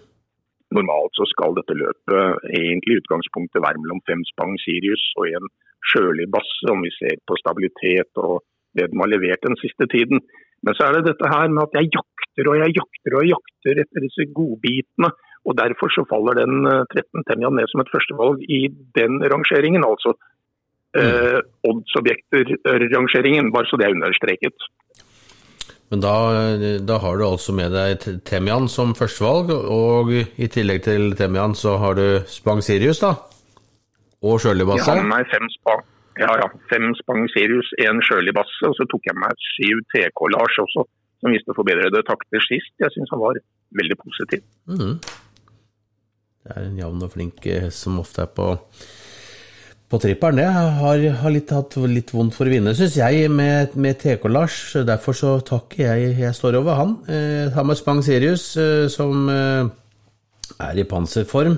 Normalt 0.77 1.17
så 1.17 1.25
skal 1.27 1.57
dette 1.57 1.75
løpet 1.75 2.45
egentlig 2.53 2.95
i 2.95 3.01
utgangspunktet 3.01 3.63
være 3.65 3.81
mellom 3.81 3.99
fem 4.07 4.21
Spang 4.29 4.53
Sirius 4.61 5.03
og 5.19 5.27
en 5.31 5.49
sjølig 5.91 6.29
Basse, 6.31 6.69
om 6.71 6.85
vi 6.85 6.93
ser 6.95 7.17
på 7.27 7.35
stabilitet 7.41 8.21
og 8.21 8.39
det 8.77 8.87
de 8.87 9.01
har 9.01 9.11
levert 9.11 9.43
den 9.43 9.57
siste 9.59 9.89
tiden. 9.91 10.21
Men 10.63 10.77
så 10.77 10.87
er 10.87 10.95
det 10.95 11.09
dette 11.09 11.27
her 11.27 11.49
med 11.51 11.65
at 11.65 11.75
jeg 11.75 11.91
jakter 11.97 12.47
og 12.47 12.61
jeg 12.61 12.77
jakter 12.77 13.17
og 13.17 13.25
jeg 13.25 13.33
jakter 13.33 13.81
etter 13.83 14.05
disse 14.05 14.27
godbitene. 14.37 15.09
Og 15.49 15.57
Derfor 15.57 15.89
så 15.89 16.05
faller 16.05 16.37
den 16.37 16.61
13 16.93 17.25
Temjan 17.27 17.57
ned 17.57 17.67
som 17.71 17.81
et 17.81 17.91
førstevalg 17.91 18.43
i 18.45 18.69
den 18.95 19.17
rangeringen. 19.33 19.83
altså 19.83 20.13
eh, 20.97 21.39
oddsobjekter-rangeringen, 21.67 23.51
bare 23.53 23.69
så 23.69 23.79
det 23.79 23.87
er 23.87 23.97
understreket. 23.97 24.69
Men 25.91 25.99
da, 25.99 26.15
da, 26.87 26.97
har 27.03 27.17
du 27.19 27.25
altså 27.27 27.51
med 27.55 27.73
deg 27.75 28.05
Temian 28.27 28.69
som 28.71 28.93
førstevalg, 28.95 29.51
og 29.51 30.13
i 30.15 30.47
tillegg 30.47 30.85
til 30.87 31.11
Temian 31.19 31.55
så 31.57 31.75
har 31.81 31.97
du 31.99 32.05
Spang 32.31 32.63
Sirius, 32.63 33.01
da? 33.03 33.17
Og 34.23 34.39
Sjøli 34.39 34.63
Basse? 34.67 34.85
Jeg 34.85 35.01
har 35.01 35.03
med 35.03 35.11
meg 35.11 35.27
fem 35.33 35.49
Spang, 35.57 35.83
ja, 36.21 36.31
ja, 36.39 36.47
fem 36.71 36.87
Spang 37.01 37.27
Sirius, 37.33 37.73
én 37.83 37.99
Sjøli 38.07 38.31
Basse, 38.37 38.61
og 38.69 38.77
så 38.79 38.87
tok 38.87 39.09
jeg 39.09 39.19
med 39.19 39.43
syv 39.49 39.83
TK 39.91 40.23
Lars 40.37 40.61
også, 40.63 40.85
som 41.19 41.35
viste 41.35 41.57
forbedrede 41.59 42.05
takter 42.07 42.47
sist. 42.47 42.71
Jeg 42.79 42.95
syns 42.95 43.11
han 43.11 43.23
var 43.25 43.41
veldig 43.81 43.99
positiv. 43.99 44.47
Mm. 44.71 44.95
Det 46.41 46.55
er 46.55 46.69
en 46.69 46.79
jevn 46.79 47.03
og 47.03 47.11
flink 47.13 47.43
hest 47.51 47.83
som 47.83 47.99
ofte 48.01 48.23
er 48.23 48.31
på 48.31 48.53
på 49.91 49.99
tripperen. 49.99 50.39
Det 50.39 50.47
har, 50.47 51.03
har 51.21 51.33
litt, 51.33 51.51
hatt 51.51 51.75
litt 51.91 52.13
vondt 52.15 52.35
for 52.37 52.47
å 52.47 52.53
vinne, 52.53 52.73
syns 52.77 52.95
jeg, 52.99 53.27
med, 53.33 53.75
med 53.75 53.99
TK-Lars. 53.99 54.59
Derfor 54.87 55.17
så 55.17 55.33
takker 55.45 55.83
jeg 55.83 56.13
Jeg 56.21 56.37
står 56.37 56.61
over 56.61 56.79
han. 56.79 56.95
Eh, 57.11 57.51
Thomas 57.55 57.83
Spang 57.83 57.99
Sirius, 58.05 58.53
eh, 58.61 58.87
som 58.91 59.27
eh, 59.31 59.67
er 60.63 60.79
i 60.79 60.87
panserform. 60.87 61.57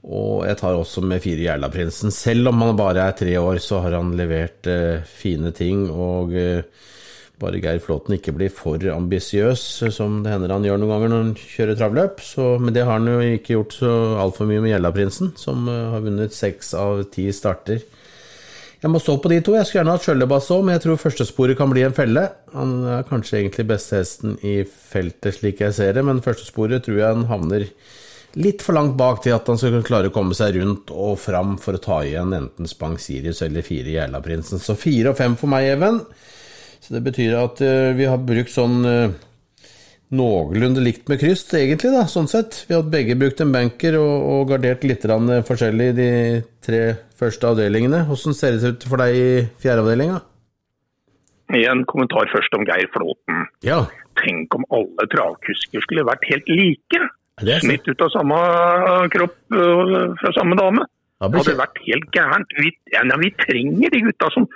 Og 0.00 0.46
jeg 0.46 0.56
tar 0.62 0.78
også 0.78 1.02
med 1.04 1.20
fire 1.24 1.48
Jærlaprinsen. 1.48 2.14
Selv 2.14 2.52
om 2.52 2.62
han 2.64 2.78
bare 2.78 3.08
er 3.08 3.18
tre 3.18 3.34
år, 3.40 3.58
så 3.60 3.82
har 3.84 3.98
han 3.98 4.14
levert 4.16 4.70
eh, 4.70 5.02
fine 5.04 5.50
ting. 5.56 5.88
Og 5.90 6.36
bare 7.40 7.60
Geir 7.62 7.80
Flåten 7.82 8.16
ikke 8.16 8.34
blir 8.36 8.52
for 8.52 8.82
ambisiøs, 8.92 9.62
som 9.96 10.20
det 10.24 10.34
hender 10.34 10.52
han 10.52 10.66
gjør 10.66 10.80
noen 10.80 10.92
ganger 10.92 11.12
når 11.12 11.22
han 11.24 11.32
kjører 11.40 11.78
travløp. 11.80 12.20
Så, 12.24 12.50
men 12.60 12.76
det 12.76 12.84
har 12.84 12.98
han 12.98 13.08
jo 13.08 13.20
ikke 13.36 13.56
gjort 13.56 13.78
så 13.78 13.94
altfor 14.20 14.50
mye 14.50 14.62
med 14.64 14.74
Gjellaprinsen, 14.74 15.32
som 15.40 15.64
uh, 15.70 15.94
har 15.94 16.04
vunnet 16.04 16.36
seks 16.36 16.74
av 16.78 17.06
ti 17.14 17.26
starter. 17.34 17.80
Jeg 18.80 18.88
må 18.88 19.00
stå 19.02 19.18
på 19.20 19.28
de 19.28 19.40
to. 19.44 19.54
Jeg 19.56 19.68
skulle 19.68 19.82
gjerne 19.82 19.94
hatt 19.96 20.04
Skjøllebass 20.06 20.52
òg, 20.54 20.62
men 20.64 20.78
jeg 20.78 20.84
tror 20.86 21.00
førstesporet 21.02 21.58
kan 21.58 21.72
bli 21.72 21.82
en 21.84 21.96
felle. 21.96 22.22
Han 22.54 22.78
er 22.88 23.08
kanskje 23.08 23.42
egentlig 23.42 23.66
beste 23.68 23.98
hesten 24.00 24.38
i 24.40 24.62
feltet, 24.64 25.36
slik 25.36 25.60
jeg 25.60 25.76
ser 25.76 25.98
det, 25.98 26.04
men 26.06 26.22
førstesporet 26.24 26.86
tror 26.86 26.96
jeg 26.96 27.18
han 27.18 27.28
havner 27.28 27.66
litt 28.38 28.62
for 28.62 28.76
langt 28.78 28.94
bak 28.96 29.24
til 29.24 29.34
at 29.34 29.48
han 29.50 29.58
skal 29.58 29.82
klare 29.84 30.08
å 30.08 30.14
komme 30.14 30.36
seg 30.38 30.54
rundt 30.56 30.92
og 30.94 31.18
fram 31.20 31.56
for 31.60 31.76
å 31.76 31.82
ta 31.82 31.98
igjen 32.06 32.32
enten 32.36 32.68
Spang 32.70 32.96
Sirius 33.02 33.42
eller 33.44 33.66
fire 33.66 33.96
Gjellaprinsen. 33.96 34.62
Så 34.62 34.78
fire 34.78 35.12
og 35.12 35.18
fem 35.18 35.36
for 35.40 35.50
meg, 35.50 35.66
Even. 35.74 36.00
Så 36.80 36.96
det 36.96 37.02
betyr 37.04 37.36
at 37.38 37.60
uh, 37.64 37.90
vi 37.96 38.08
har 38.08 38.22
brukt 38.24 38.52
sånn 38.52 38.80
uh, 38.86 39.12
noenlunde 40.16 40.82
likt 40.82 41.10
med 41.10 41.20
kryss, 41.20 41.44
egentlig, 41.54 41.92
da, 41.94 42.06
sånn 42.10 42.28
sett. 42.30 42.64
Vi 42.68 42.74
har 42.74 42.88
begge 42.90 43.16
brukt 43.18 43.40
en 43.44 43.52
banker 43.54 43.98
og, 44.00 44.14
og 44.32 44.48
gardert 44.50 44.82
litt 44.86 45.04
eh, 45.06 45.36
forskjellig 45.46 45.86
i 45.92 45.94
de 45.94 46.10
tre 46.64 46.80
første 47.20 47.52
avdelingene. 47.52 48.02
Hvordan 48.08 48.34
ser 48.34 48.56
det 48.56 48.72
ut 48.74 48.86
for 48.90 49.02
deg 49.04 49.14
i 49.14 49.30
fjerde 49.62 49.84
avdelinga? 49.84 50.18
En 51.60 51.84
kommentar 51.90 52.30
først 52.32 52.58
om 52.58 52.66
Geir 52.66 52.90
Flåten. 52.94 53.46
Ja. 53.66 53.84
Tenk 54.18 54.54
om 54.58 54.66
alle 54.74 55.06
travkusker 55.14 55.86
skulle 55.86 56.06
vært 56.06 56.26
helt 56.30 56.50
like. 56.50 57.04
Smitt 57.62 57.86
ut 57.86 58.02
av 58.04 58.10
samme 58.12 58.38
kropp 59.14 59.38
fra 59.50 60.32
samme 60.36 60.58
dame. 60.58 60.84
Det 61.20 61.36
hadde 61.36 61.58
vært 61.58 61.80
helt 61.84 62.10
gærent. 62.16 62.52
Vi, 62.56 62.70
ja, 62.94 63.02
vi 63.20 63.30
trenger 63.42 63.92
de 63.92 64.02
gutta 64.06 64.30
som 64.34 64.46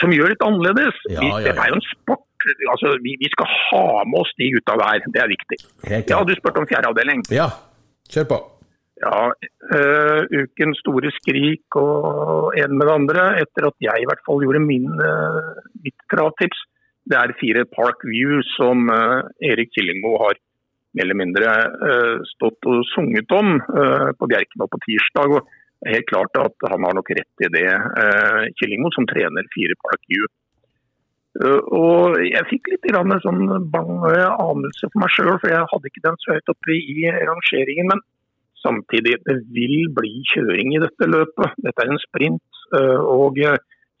som 0.00 0.12
gjør 0.14 0.32
litt 0.32 0.44
annerledes. 0.44 0.98
Ja, 1.10 1.22
ja, 1.22 1.30
ja. 1.30 1.46
Dette 1.48 1.64
er 1.64 1.72
jo 1.72 1.78
en 1.80 1.88
sport. 1.88 2.24
Altså, 2.70 2.94
vi, 3.02 3.16
vi, 3.18 3.30
skal 3.32 3.50
ha 3.50 4.04
med 4.06 4.20
oss 4.20 4.30
de 4.38 4.52
gutta 4.54 4.76
der, 4.78 5.02
det 5.14 5.24
er 5.24 5.32
viktig. 5.32 5.58
Ja, 5.90 6.22
Du 6.24 6.36
spurte 6.38 6.62
om 6.62 6.68
fjerde 6.70 6.92
avdeling. 6.92 7.24
Ja, 7.34 7.50
kjør 8.12 8.30
på. 8.30 8.38
Ja, 8.98 9.30
uh, 9.30 10.22
ukens 10.34 10.80
store 10.82 11.10
skrik 11.14 11.76
og 11.78 12.56
en 12.58 12.74
med 12.74 12.88
det 12.88 12.94
andre, 12.94 13.26
etter 13.44 13.68
at 13.68 13.76
jeg 13.82 14.02
i 14.02 14.08
hvert 14.10 14.24
fall 14.26 14.42
gjorde 14.42 14.64
min, 14.64 14.88
uh, 14.98 15.54
mitt 15.84 15.98
kravtips, 16.10 16.64
det 17.08 17.16
er 17.18 17.36
fire 17.40 17.62
Park 17.70 18.02
View 18.06 18.42
som 18.56 18.90
uh, 18.90 19.22
Erik 19.44 19.70
Killingmo 19.76 20.16
har 20.24 20.38
mer 20.96 21.04
eller 21.04 21.18
mindre 21.20 21.50
stått 22.26 22.64
og 22.66 22.80
sunget 22.88 23.30
om 23.36 23.58
på 23.60 24.28
Bjerken 24.30 24.62
på 24.72 24.78
tirsdag. 24.86 25.34
og 25.36 25.50
helt 25.86 26.08
klart 26.10 26.38
at 26.40 26.68
han 26.72 26.84
har 26.84 26.96
nok 26.96 27.10
rett 27.14 27.44
i 27.44 27.50
det. 27.54 27.70
Kyllingmo, 27.70 28.48
Killingmo 28.58 28.90
som 28.96 29.06
trener 29.06 29.46
fire 29.54 29.76
Park 29.84 30.02
U. 30.10 30.26
Eh, 31.38 31.60
og 31.78 32.18
jeg 32.24 32.46
fikk 32.50 32.70
litt 32.72 32.88
sånn 33.22 33.42
bang 33.70 33.90
anelse 34.02 34.88
for 34.90 35.02
meg 35.02 35.12
sjøl, 35.14 35.34
for 35.38 35.52
jeg 35.52 35.70
hadde 35.72 35.90
ikke 35.90 36.06
den 36.08 36.20
så 36.22 36.36
høyt 36.36 36.54
oppe 36.54 36.78
i 36.78 37.08
rangeringen. 37.30 37.92
Men 37.92 38.02
samtidig, 38.64 39.18
det 39.26 39.40
vil 39.54 39.90
bli 39.94 40.22
kjøring 40.34 40.74
i 40.74 40.82
dette 40.82 41.10
løpet. 41.10 41.58
Dette 41.62 41.84
er 41.84 41.92
en 41.92 42.02
sprint. 42.08 42.62
Eh, 42.74 43.02
og 43.02 43.38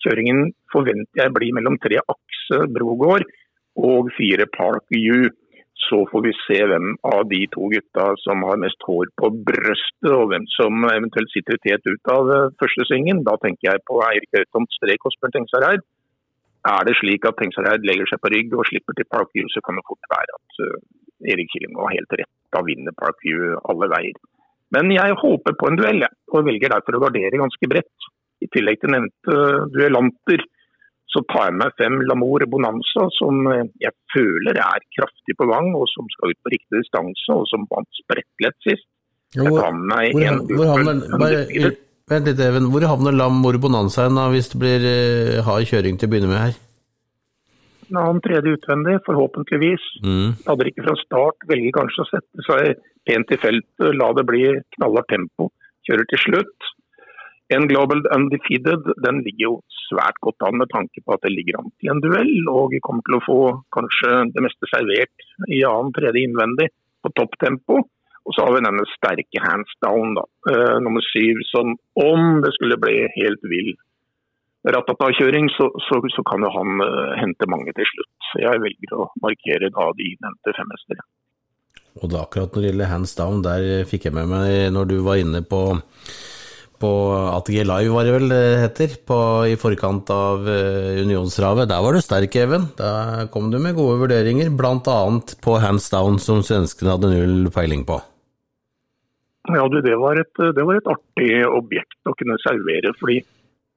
kjøringen 0.04 0.52
forventer 0.72 1.22
jeg 1.22 1.34
blir 1.36 1.54
mellom 1.56 1.78
tre 1.82 2.00
Akse 2.02 2.64
Brogård 2.74 3.24
og 3.78 4.10
fire 4.16 4.48
Park 4.50 4.90
U 4.94 5.28
så 5.86 5.98
får 6.10 6.24
vi 6.26 6.32
se 6.42 6.58
hvem 6.70 6.88
av 7.06 7.20
de 7.30 7.40
to 7.54 7.68
gutta 7.72 8.06
som 8.24 8.42
har 8.48 8.58
mest 8.62 8.82
hår 8.88 9.12
på 9.20 9.30
brøstet, 9.46 10.10
og 10.10 10.32
hvem 10.32 10.46
som 10.56 10.86
eventuelt 10.90 11.30
sitter 11.34 11.60
tet 11.62 11.86
ut 11.86 12.12
av 12.14 12.32
eh, 12.34 12.48
første 12.62 12.86
svingen. 12.88 13.22
Da 13.28 13.36
tenker 13.44 13.70
jeg 13.70 13.84
på 13.88 14.00
Eirik 14.08 14.40
Øytomt 14.40 14.74
Strek 14.74 15.06
og 15.06 15.14
Spør 15.14 15.34
Tengsareid. 15.36 15.86
Er 16.68 16.88
det 16.88 16.96
slik 16.98 17.28
at 17.30 17.38
Tengsareid 17.38 17.86
legger 17.86 18.10
seg 18.10 18.20
på 18.22 18.32
rygg 18.34 18.56
og 18.58 18.66
slipper 18.68 18.98
til 18.98 19.08
Parkview, 19.14 19.46
så 19.54 19.62
kan 19.64 19.78
det 19.78 19.86
fort 19.86 20.10
være 20.10 20.34
at 20.40 20.60
uh, 20.66 20.74
Erik 21.30 21.52
Killing 21.54 21.78
har 21.78 21.94
helt 21.94 22.18
rett. 22.20 22.32
Da 22.54 22.64
vinner 22.66 22.96
Parkview 22.98 23.54
alle 23.70 23.88
veier. 23.94 24.18
Men 24.74 24.90
jeg 24.92 25.16
håper 25.22 25.54
på 25.56 25.70
en 25.70 25.78
duell, 25.78 26.02
og 26.34 26.44
velger 26.44 26.74
derfor 26.74 26.98
å 26.98 27.02
gardere 27.06 27.40
ganske 27.40 27.70
bredt. 27.70 28.08
I 28.44 28.50
tillegg 28.52 28.82
til 28.82 28.92
nevnte 28.92 29.36
duellanter 29.72 30.42
så 31.08 31.22
tar 31.32 31.48
jeg 31.48 31.56
med 31.56 31.74
fem 31.80 31.94
Lamour 32.10 32.44
Bonanza, 32.52 33.06
som 33.16 33.46
jeg 33.80 33.94
føler 34.12 34.60
er 34.60 34.84
kraftig 34.98 35.36
på 35.40 35.48
gang, 35.48 35.70
og 35.76 35.88
som 35.88 36.08
skal 36.12 36.34
ut 36.34 36.40
på 36.44 36.52
riktig 36.52 36.82
distanse, 36.82 37.28
og 37.32 37.46
som 37.48 37.64
vant 37.72 38.00
sprettlett 38.02 38.58
sist. 38.66 38.88
Tar 39.36 39.76
meg 39.76 40.14
hvor, 40.16 40.24
en, 40.24 40.42
hvor, 40.48 40.70
havner, 40.72 41.00
bare, 41.20 41.42
Vent 42.08 42.28
litt, 42.28 42.40
Even. 42.40 42.70
Hvor 42.72 42.86
havner 42.88 43.16
Lamour 43.16 43.58
Bonanza 43.60 44.06
da, 44.08 44.28
hvis 44.32 44.48
det 44.52 44.60
blir 44.62 44.86
uh, 44.88 45.42
hard 45.44 45.68
kjøring 45.68 46.00
til 46.00 46.08
å 46.08 46.12
begynne 46.12 46.30
med 46.30 46.40
her? 46.40 46.56
Nå 47.92 48.04
han 48.04 48.20
tredje 48.24 48.54
utvendig, 48.56 48.98
forhåpentligvis. 49.06 49.84
Mm. 50.04 50.32
Hadde 50.44 50.68
ikke 50.70 50.84
fra 50.86 50.96
start, 51.00 51.44
velger 51.48 51.76
kanskje 51.76 52.04
å 52.04 52.08
sette 52.10 52.44
seg 52.48 52.82
pent 53.08 53.32
i 53.32 53.40
feltet, 53.40 53.86
la 53.96 54.10
det 54.16 54.26
bli 54.28 54.42
knallhardt 54.76 55.08
tempo. 55.12 55.48
Kjører 55.88 56.08
til 56.12 56.22
slutt. 56.24 56.72
En 57.54 57.64
Global 57.68 58.02
Undefeated 58.12 58.90
den 59.04 59.22
ligger 59.24 59.44
jo 59.46 59.54
svært 59.88 60.18
godt 60.24 60.44
an 60.44 60.58
med 60.60 60.68
tanke 60.72 61.00
på 61.00 61.14
at 61.14 61.22
det 61.24 61.32
ligger 61.32 61.60
an 61.60 61.70
til 61.80 61.92
en 61.94 62.02
duell. 62.04 62.34
Og 62.52 62.74
vi 62.74 62.82
kommer 62.84 63.04
til 63.06 63.16
å 63.16 63.24
få 63.24 63.38
kanskje 63.74 64.10
det 64.34 64.44
meste 64.44 64.68
servert 64.68 65.28
i 65.48 65.62
annen 65.64 65.94
tredje 65.96 66.26
innvendig 66.28 66.68
på 67.04 67.12
topptempo. 67.16 67.80
Og 68.28 68.36
så 68.36 68.44
har 68.44 68.52
vi 68.52 68.64
denne 68.66 68.84
sterke 68.92 69.40
hands 69.40 69.72
down, 69.80 70.12
da. 70.18 70.26
Uh, 70.50 70.76
nummer 70.84 71.04
syv. 71.08 71.40
Som 71.48 71.78
om 71.96 72.42
det 72.44 72.52
skulle 72.58 72.76
bli 72.80 72.98
helt 73.16 73.46
vill 73.48 73.72
ratata-kjøring, 74.68 75.48
så, 75.54 75.70
så, 75.86 76.02
så, 76.12 76.24
kan 76.28 76.44
jo 76.44 76.50
han 76.52 76.82
uh, 76.84 77.14
hente 77.16 77.48
mange 77.48 77.72
til 77.78 77.88
slutt. 77.88 78.16
Så 78.28 78.44
jeg 78.44 78.60
velger 78.60 78.98
å 78.98 79.08
markere 79.24 79.72
da 79.72 79.88
de 79.96 80.12
nevnte 80.20 80.58
fem 80.58 80.74
hester. 80.76 81.06
Og 82.02 82.10
da 82.12 82.26
akkurat 82.26 82.52
når 82.52 82.60
det 82.60 82.72
gjelder 82.74 82.92
hands 82.92 83.16
down, 83.16 83.40
der 83.46 83.86
fikk 83.88 84.10
jeg 84.10 84.18
med 84.18 84.28
meg 84.28 84.74
når 84.76 84.92
du 84.92 84.98
var 85.06 85.22
inne 85.22 85.40
på 85.40 85.62
på 86.80 86.90
ATG 87.36 87.62
Live, 87.66 87.94
var 87.94 88.06
det 88.06 88.14
vel 88.14 88.28
det 88.32 88.42
heter, 88.62 88.94
på, 89.08 89.18
i 89.50 89.56
forkant 89.60 90.10
av 90.14 90.46
uh, 90.46 91.00
Unionsravet. 91.02 91.68
Der 91.70 91.82
var 91.84 91.96
du 91.96 92.02
sterk, 92.04 92.36
Even. 92.38 92.68
Der 92.78 93.26
kom 93.34 93.50
du 93.52 93.58
med 93.62 93.76
gode 93.78 93.98
vurderinger, 94.04 94.50
bl.a. 94.54 94.98
på 95.44 95.56
hands 95.62 95.90
down, 95.94 96.20
som 96.22 96.44
svenskene 96.46 96.94
hadde 96.96 97.12
null 97.14 97.50
peiling 97.54 97.86
på. 97.88 97.98
Ja, 99.48 99.64
du, 99.72 99.80
det 99.80 99.96
var, 99.96 100.20
et, 100.20 100.34
det 100.36 100.64
var 100.68 100.76
et 100.76 100.92
artig 100.92 101.32
objekt 101.48 101.98
å 102.08 102.16
kunne 102.18 102.36
servere. 102.44 102.92
fordi 103.00 103.22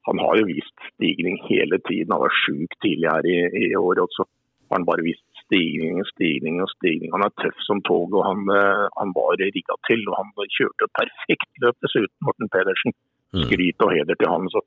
han 0.10 0.20
har 0.20 0.40
jo 0.40 0.48
vist 0.50 0.88
stigning 0.96 1.38
hele 1.48 1.78
tiden. 1.88 2.12
Han 2.12 2.24
var 2.26 2.40
sjuk 2.44 2.74
tidlig 2.84 3.10
her 3.10 3.28
i, 3.30 3.38
i 3.70 3.76
år, 3.78 4.02
og 4.02 4.10
så 4.16 4.26
har 4.26 4.80
han 4.80 4.88
bare 4.88 5.06
vist 5.06 5.24
stigning 5.52 6.00
og 6.00 6.08
stigning 6.16 6.62
og 6.64 6.70
stigning. 6.72 7.12
Han 7.12 7.26
er 7.28 7.34
tøff 7.44 7.58
som 7.68 7.84
tog, 7.84 8.08
og 8.16 8.24
han, 8.24 8.40
eh, 8.56 8.84
han 9.00 9.10
var 9.18 9.36
rigga 9.36 9.76
til. 9.88 10.02
og 10.10 10.16
Han 10.20 10.30
kjørte 10.58 10.88
et 10.88 10.98
perfekt 11.02 11.52
løp 11.64 11.78
dessuten, 11.84 12.20
Morten 12.26 12.48
Pedersen. 12.56 12.96
Mm. 13.36 13.44
Skryt 13.48 13.84
og 13.86 13.92
heder 13.96 14.16
til 14.16 14.32
han. 14.32 14.48
så 14.56 14.62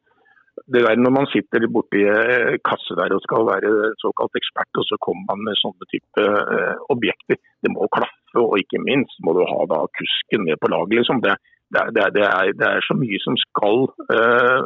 det 0.72 0.82
der 0.86 0.96
Når 0.96 1.12
man 1.18 1.26
sitter 1.34 1.66
borti 1.76 2.00
eh, 2.06 2.56
kasse 2.68 2.92
der 3.00 3.10
og 3.16 3.24
skal 3.26 3.42
være 3.52 3.70
såkalt 4.04 4.38
ekspert, 4.40 4.72
og 4.80 4.84
så 4.90 4.96
kommer 5.06 5.24
man 5.30 5.40
med 5.46 5.58
sånne 5.58 5.84
type 5.92 6.22
uh, 6.22 6.76
objekter, 6.94 7.36
det 7.62 7.70
må 7.74 7.88
klaffe. 7.96 8.38
Og 8.38 8.58
ikke 8.62 8.78
minst 8.88 9.16
må 9.24 9.34
du 9.34 9.42
ha 9.42 9.60
da 9.72 9.80
kusken 9.98 10.46
med 10.46 10.56
på 10.62 10.70
laget. 10.70 10.94
liksom. 10.98 11.18
Det, 11.26 11.34
det, 11.74 11.82
det, 11.96 12.06
det 12.16 12.24
er, 12.38 12.54
er, 12.70 12.86
så 12.86 12.94
mye 12.94 13.18
som 13.26 13.34
skal 13.46 13.76
uh, 14.14 14.60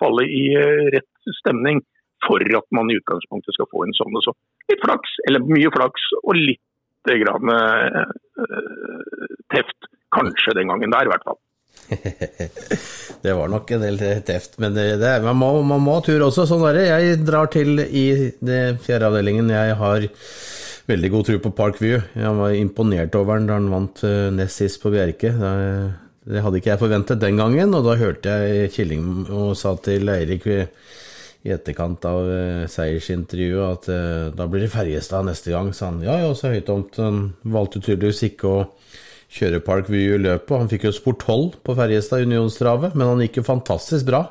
falle 0.00 0.24
i 0.42 0.44
rett 0.96 1.32
stemning 1.42 1.84
for 2.26 2.42
at 2.60 2.66
man 2.74 2.90
i 2.90 2.98
utgangspunktet 2.98 3.56
skal 3.56 3.68
få 3.72 3.84
en 3.84 3.96
sånn 3.96 4.18
og. 4.20 4.36
Litt 4.70 4.82
flaks, 4.84 5.18
eller 5.28 5.44
mye 5.46 5.70
flaks, 5.74 6.08
og 6.24 6.38
litt 6.38 6.64
grann 7.08 7.52
uh, 7.52 8.02
teft. 9.54 9.92
Kanskje 10.12 10.56
den 10.56 10.70
gangen 10.72 10.92
der, 10.92 11.04
i 11.04 11.12
hvert 11.12 11.24
fall. 11.26 11.38
det 13.24 13.34
var 13.36 13.50
nok 13.52 13.70
en 13.76 13.82
del 13.84 13.98
teft, 14.26 14.56
men 14.60 14.72
det, 14.76 14.86
det, 15.02 15.10
man, 15.24 15.36
må, 15.36 15.50
man 15.68 15.82
må 15.84 15.98
ha 15.98 16.04
tur 16.04 16.24
også. 16.26 16.46
Sånn 16.48 16.64
er 16.68 16.78
det. 16.78 16.86
Jeg 16.88 17.20
drar 17.28 17.50
til 17.52 17.82
i 17.84 18.06
det 18.40 18.62
fjerde 18.84 19.10
avdelingen. 19.12 19.52
Jeg 19.52 19.76
har 19.80 20.08
veldig 20.88 21.12
god 21.12 21.28
tro 21.28 21.38
på 21.44 21.54
Parkview. 21.60 22.00
Jeg 22.16 22.34
var 22.40 22.56
imponert 22.56 23.16
over 23.20 23.40
den 23.40 23.48
da 23.50 23.58
han 23.60 23.72
vant 23.72 24.04
nest 24.36 24.64
sist 24.64 24.80
på 24.80 24.92
Bjerke. 24.94 25.32
Det 26.28 26.44
hadde 26.44 26.60
ikke 26.60 26.72
jeg 26.74 26.82
forventet 26.82 27.20
den 27.22 27.40
gangen, 27.40 27.72
og 27.76 27.84
da 27.86 27.96
hørte 28.00 28.38
jeg 28.44 28.72
Killing 28.74 29.28
og 29.28 29.52
sa 29.56 29.74
til 29.84 30.08
Eirik 30.12 30.48
i 31.46 31.52
etterkant 31.54 32.04
av 32.08 32.26
uh, 32.26 32.66
seiersintervjuet 32.70 33.68
at 33.68 33.88
uh, 33.92 34.30
da 34.34 34.48
blir 34.50 34.64
det 34.64 34.72
Ferjestad 34.72 35.26
neste 35.28 35.52
gang, 35.54 35.70
sa 35.76 35.92
han. 35.92 36.02
Ja, 36.04 36.18
ja, 36.24 36.32
så 36.34 36.52
høytomt. 36.52 36.98
Han 36.98 37.20
valgte 37.46 37.82
tydeligvis 37.84 38.24
ikke 38.30 38.50
å 38.50 38.60
kjøre 39.38 39.62
Parkview 39.64 40.16
i 40.16 40.22
løpet. 40.24 40.56
Han 40.56 40.70
fikk 40.72 40.88
jo 40.88 40.94
sport 40.96 41.24
12 41.26 41.58
på 41.64 41.76
Ferjestad 41.78 42.26
unionstrave, 42.26 42.92
men 42.94 43.12
han 43.12 43.24
gikk 43.24 43.40
jo 43.40 43.48
fantastisk 43.48 44.08
bra. 44.08 44.24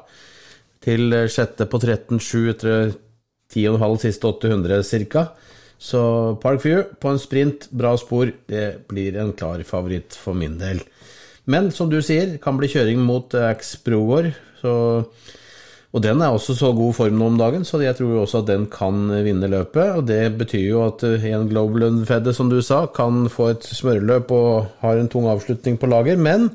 Til 0.83 1.15
sjette 1.31 1.67
på 1.69 1.79
13,7 1.81 2.49
etter 2.51 2.95
10,5 3.53 4.01
siste 4.03 4.27
800 4.27 4.83
ca. 5.13 5.29
Så 5.77 6.01
Parkview 6.41 6.83
på 6.99 7.13
en 7.13 7.21
sprint, 7.21 7.69
bra 7.69 7.93
spor, 8.01 8.31
det 8.49 8.87
blir 8.89 9.17
en 9.21 9.33
klar 9.37 9.61
favoritt 9.63 10.17
for 10.17 10.37
min 10.37 10.57
del. 10.59 10.81
Men 11.47 11.69
som 11.71 11.89
du 11.89 12.01
sier, 12.03 12.35
kan 12.43 12.57
bli 12.59 12.67
kjøring 12.71 12.99
mot 13.05 13.31
Ax 13.37 13.77
Brogård, 13.85 14.33
så 14.59 14.73
og 15.95 16.03
den 16.03 16.19
er 16.19 16.35
også 16.35 16.51
så 16.57 16.73
god 16.75 16.91
form 16.97 17.15
nå 17.15 17.29
om 17.31 17.37
dagen, 17.39 17.63
så 17.65 17.79
jeg 17.79 17.95
tror 17.95 18.19
også 18.19 18.41
at 18.43 18.49
den 18.49 18.65
kan 18.71 19.07
vinne 19.23 19.47
løpet. 19.47 19.95
Og 19.95 20.03
det 20.09 20.35
betyr 20.37 20.65
jo 20.65 20.81
at 20.83 21.05
en 21.07 21.47
Global 21.47 21.87
Unfedde, 21.87 22.33
som 22.35 22.51
du 22.51 22.59
sa, 22.61 22.83
kan 22.91 23.29
få 23.31 23.53
et 23.53 23.63
smøreløp 23.63 24.33
og 24.35 24.67
har 24.83 24.99
en 24.99 25.07
tung 25.07 25.29
avslutning 25.31 25.79
på 25.79 25.87
lager. 25.87 26.19
Men 26.19 26.49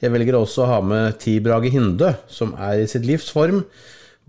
jeg 0.00 0.14
velger 0.14 0.38
også 0.38 0.64
å 0.64 0.70
ha 0.70 0.80
med 0.86 1.18
Ti 1.22 1.40
Brage 1.42 1.74
Hinde, 1.74 2.14
som 2.30 2.54
er 2.54 2.84
i 2.84 2.88
sitt 2.90 3.04
livs 3.08 3.28
form. 3.34 3.64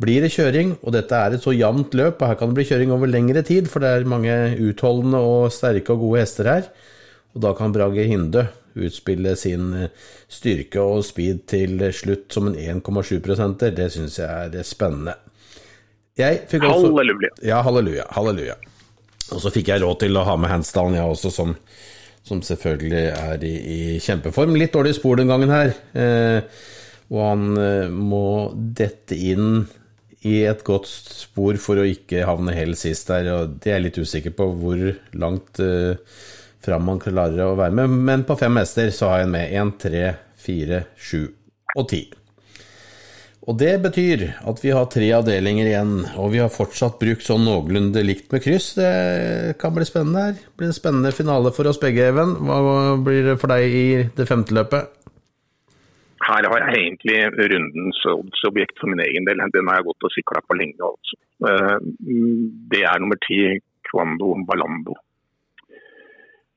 Blir 0.01 0.25
det 0.25 0.33
kjøring, 0.33 0.75
og 0.81 0.93
dette 0.93 1.17
er 1.17 1.37
et 1.37 1.45
så 1.45 1.53
jevnt 1.53 1.93
løp, 1.97 2.19
og 2.19 2.29
her 2.29 2.37
kan 2.37 2.49
det 2.49 2.57
bli 2.57 2.67
kjøring 2.69 2.91
over 2.93 3.09
lengre 3.09 3.45
tid, 3.45 3.69
for 3.69 3.81
det 3.81 3.93
er 3.93 4.09
mange 4.09 4.35
utholdende 4.57 5.21
og 5.21 5.51
sterke 5.53 5.93
og 5.93 6.03
gode 6.03 6.25
hester 6.25 6.49
her. 6.49 6.67
Og 7.37 7.45
da 7.45 7.53
kan 7.57 7.73
Brage 7.73 8.09
Hinde 8.09 8.49
utspille 8.85 9.35
sin 9.39 9.71
eh, 9.73 10.07
styrke 10.29 10.83
og 10.83 11.05
speed 11.07 11.45
til 11.49 11.81
slutt 11.95 12.33
som 12.33 12.49
en 12.51 12.57
1,7-prosenter, 12.57 13.73
Det 13.75 13.89
syns 13.93 14.19
jeg 14.21 14.53
er 14.53 14.67
spennende. 14.67 15.17
Jeg 16.17 16.45
fikk 16.49 16.65
også, 16.65 16.89
halleluja. 16.89 17.29
Ja, 17.45 17.61
halleluja. 17.65 18.07
Halleluja. 18.15 18.55
Og 19.35 19.43
så 19.43 19.51
fikk 19.53 19.69
jeg 19.73 19.83
råd 19.83 19.99
til 20.01 20.17
å 20.17 20.25
ha 20.25 20.37
med 20.39 20.49
handstand, 20.49 20.97
jeg 20.97 21.05
også, 21.05 21.31
som, 21.33 21.53
som 22.25 22.41
selvfølgelig 22.45 23.03
er 23.11 23.43
i, 23.45 23.53
i, 23.57 23.79
kjempeform. 24.01 24.55
Litt 24.57 24.73
dårlig 24.73 24.95
spor 24.97 25.19
den 25.19 25.29
gangen 25.29 25.53
her. 25.53 25.73
Eh, 25.93 26.39
og 27.11 27.21
han 27.23 27.59
eh, 27.61 27.91
må 27.91 28.49
dette 28.55 29.17
inn 29.17 29.67
i 30.27 30.39
et 30.49 30.63
godt 30.65 30.89
spor 30.89 31.59
for 31.61 31.79
å 31.79 31.85
ikke 31.87 32.25
havne 32.27 32.55
helt 32.57 32.79
sist 32.79 33.11
der. 33.11 33.29
Og 33.35 33.59
det 33.61 33.71
er 33.71 33.77
jeg 33.77 33.87
litt 33.89 34.01
usikker 34.01 34.35
på 34.37 34.49
hvor 34.57 34.83
langt 35.19 35.61
eh, 35.63 35.99
fram 36.65 36.87
man 36.89 37.01
klarer 37.01 37.45
å 37.45 37.57
være 37.57 37.75
med. 37.81 37.97
Men 38.09 38.27
på 38.27 38.37
fem 38.39 38.61
hester 38.61 38.93
så 38.93 39.13
har 39.13 39.25
jeg 39.25 39.33
med 39.33 39.57
1, 39.63 39.75
3, 39.83 40.05
4, 40.47 40.85
7 41.09 41.19
og 41.77 41.83
10. 41.85 42.17
Og 43.47 43.55
det 43.55 43.77
betyr 43.79 44.25
at 44.43 44.57
vi 44.59 44.73
har 44.75 44.89
tre 44.91 45.07
avdelinger 45.15 45.69
igjen, 45.69 45.93
og 46.19 46.33
vi 46.33 46.41
har 46.43 46.51
fortsatt 46.51 46.97
brukt 46.99 47.23
sånn 47.23 47.45
noenlunde 47.47 48.03
likt 48.03 48.27
med 48.33 48.43
kryss. 48.43 48.73
Det 48.75 49.55
kan 49.61 49.71
bli 49.75 49.87
spennende 49.87 50.25
her. 50.25 50.33
Det 50.35 50.59
blir 50.59 50.67
en 50.67 50.75
spennende 50.75 51.13
finale 51.15 51.53
for 51.55 51.69
oss 51.71 51.79
begge, 51.79 52.09
Even. 52.11 52.35
Hva 52.43 52.97
blir 52.99 53.23
det 53.29 53.37
for 53.39 53.53
deg 53.53 53.63
i 53.71 53.87
det 54.17 54.27
femte 54.27 54.55
løpet? 54.57 54.91
Her 56.27 56.43
har 56.51 56.65
jeg 56.65 56.81
egentlig 56.81 57.17
rundens 57.53 58.03
oddsobjekt 58.11 58.81
for 58.81 58.91
min 58.91 59.05
egen 59.05 59.27
del. 59.29 59.39
Den 59.53 59.71
har 59.71 59.79
jeg 59.79 59.87
gått 59.93 60.07
og 60.09 60.15
sikla 60.17 60.43
på 60.43 60.57
lenge. 60.59 60.91
altså. 60.91 61.19
Eh, 61.47 61.75
det 62.73 62.83
er 62.83 62.99
nummer 62.99 63.19
ti, 63.23 63.39
Quando 63.87 64.33
Balando. 64.43 64.97